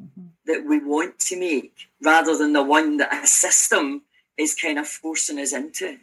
Mm-hmm 0.00 0.29
that 0.46 0.64
we 0.66 0.78
want 0.78 1.18
to 1.18 1.38
make 1.38 1.72
rather 2.02 2.36
than 2.36 2.52
the 2.52 2.62
one 2.62 2.96
that 2.98 3.12
a 3.12 3.26
system 3.26 4.02
is 4.36 4.54
kind 4.54 4.78
of 4.78 4.86
forcing 4.86 5.38
us 5.38 5.52
into. 5.52 5.98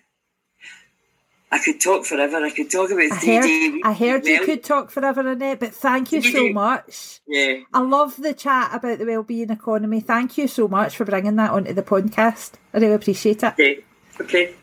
I 1.49 1.59
could 1.59 1.79
talk 1.79 2.05
forever. 2.05 2.37
I 2.37 2.49
could 2.49 2.69
talk 2.69 2.91
about 2.91 3.09
3D. 3.09 3.79
I 3.83 3.93
heard 3.93 4.25
you 4.25 4.43
could 4.43 4.63
talk 4.63 4.91
forever, 4.91 5.25
Annette, 5.25 5.61
but 5.61 5.73
thank 5.73 6.11
you 6.11 6.21
so 6.21 6.49
much. 6.49 7.21
Yeah. 7.25 7.59
I 7.73 7.79
love 7.79 8.17
the 8.17 8.33
chat 8.33 8.71
about 8.73 8.99
the 8.99 9.05
wellbeing 9.05 9.49
economy. 9.49 10.01
Thank 10.01 10.37
you 10.37 10.47
so 10.47 10.67
much 10.67 10.97
for 10.97 11.05
bringing 11.05 11.37
that 11.37 11.51
onto 11.51 11.71
the 11.71 11.83
podcast. 11.83 12.53
I 12.73 12.79
really 12.79 12.93
appreciate 12.93 13.43
it. 13.43 13.53
Okay. 13.53 13.83
Okay. 14.19 14.55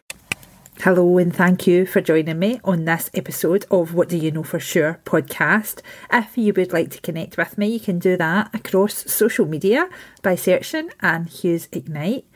Hello, 0.81 1.17
and 1.19 1.35
thank 1.35 1.67
you 1.67 1.87
for 1.87 2.01
joining 2.01 2.39
me 2.39 2.61
on 2.65 2.85
this 2.85 3.09
episode 3.15 3.65
of 3.71 3.95
What 3.95 4.09
Do 4.09 4.19
You 4.19 4.31
Know 4.31 4.43
For 4.43 4.59
Sure 4.59 5.01
podcast. 5.07 5.81
If 6.13 6.37
you 6.37 6.53
would 6.53 6.73
like 6.73 6.91
to 6.91 7.01
connect 7.01 7.39
with 7.39 7.57
me, 7.57 7.69
you 7.69 7.81
can 7.81 7.99
do 7.99 8.17
that 8.19 8.55
across 8.55 9.11
social 9.11 9.47
media 9.47 9.89
by 10.21 10.35
searching 10.35 10.91
Anne 11.01 11.25
Hughes 11.27 11.69
Ignite. 11.73 12.27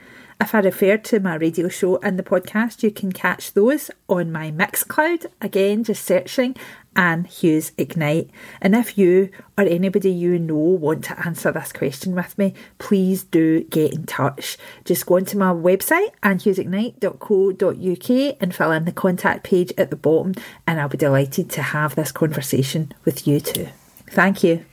If 0.41 0.55
I 0.55 0.61
refer 0.61 0.97
to 0.97 1.21
my 1.21 1.35
radio 1.35 1.69
show 1.69 1.99
and 1.99 2.19
the 2.19 2.23
podcast, 2.23 2.83
you 2.83 2.93
can 2.93 3.13
catch 3.13 3.53
those 3.53 3.91
on 4.09 4.31
my 4.31 4.53
Mixcloud. 4.53 5.27
Again, 5.43 5.83
just 5.83 6.05
searching 6.05 6.55
Anne 6.99 7.25
Hughes 7.25 7.73
Ignite. 7.79 8.29
And 8.61 8.75
if 8.75 8.99
you 8.99 9.31
or 9.57 9.65
anybody 9.65 10.11
you 10.11 10.39
know 10.39 10.57
want 10.57 11.05
to 11.05 11.19
answer 11.27 11.51
this 11.53 11.73
question 11.73 12.15
with 12.15 12.37
me, 12.37 12.53
please 12.79 13.23
do 13.23 13.63
get 13.65 13.95
in 13.95 14.05
touch. 14.05 14.59
Just 14.85 15.07
go 15.07 15.17
onto 15.17 15.39
my 15.39 15.53
website, 15.53 16.11
annehughesignite.co.uk, 16.25 18.37
and 18.41 18.55
fill 18.55 18.73
in 18.73 18.85
the 18.85 18.93
contact 18.93 19.45
page 19.45 19.73
at 19.79 19.91
the 19.91 19.97
bottom, 19.97 20.35
and 20.67 20.81
I'll 20.81 20.89
be 20.89 20.99
delighted 20.99 21.49
to 21.51 21.63
have 21.63 21.95
this 21.95 22.11
conversation 22.11 22.93
with 23.05 23.29
you 23.29 23.39
too. 23.41 23.69
Thank 24.11 24.43
you. 24.43 24.65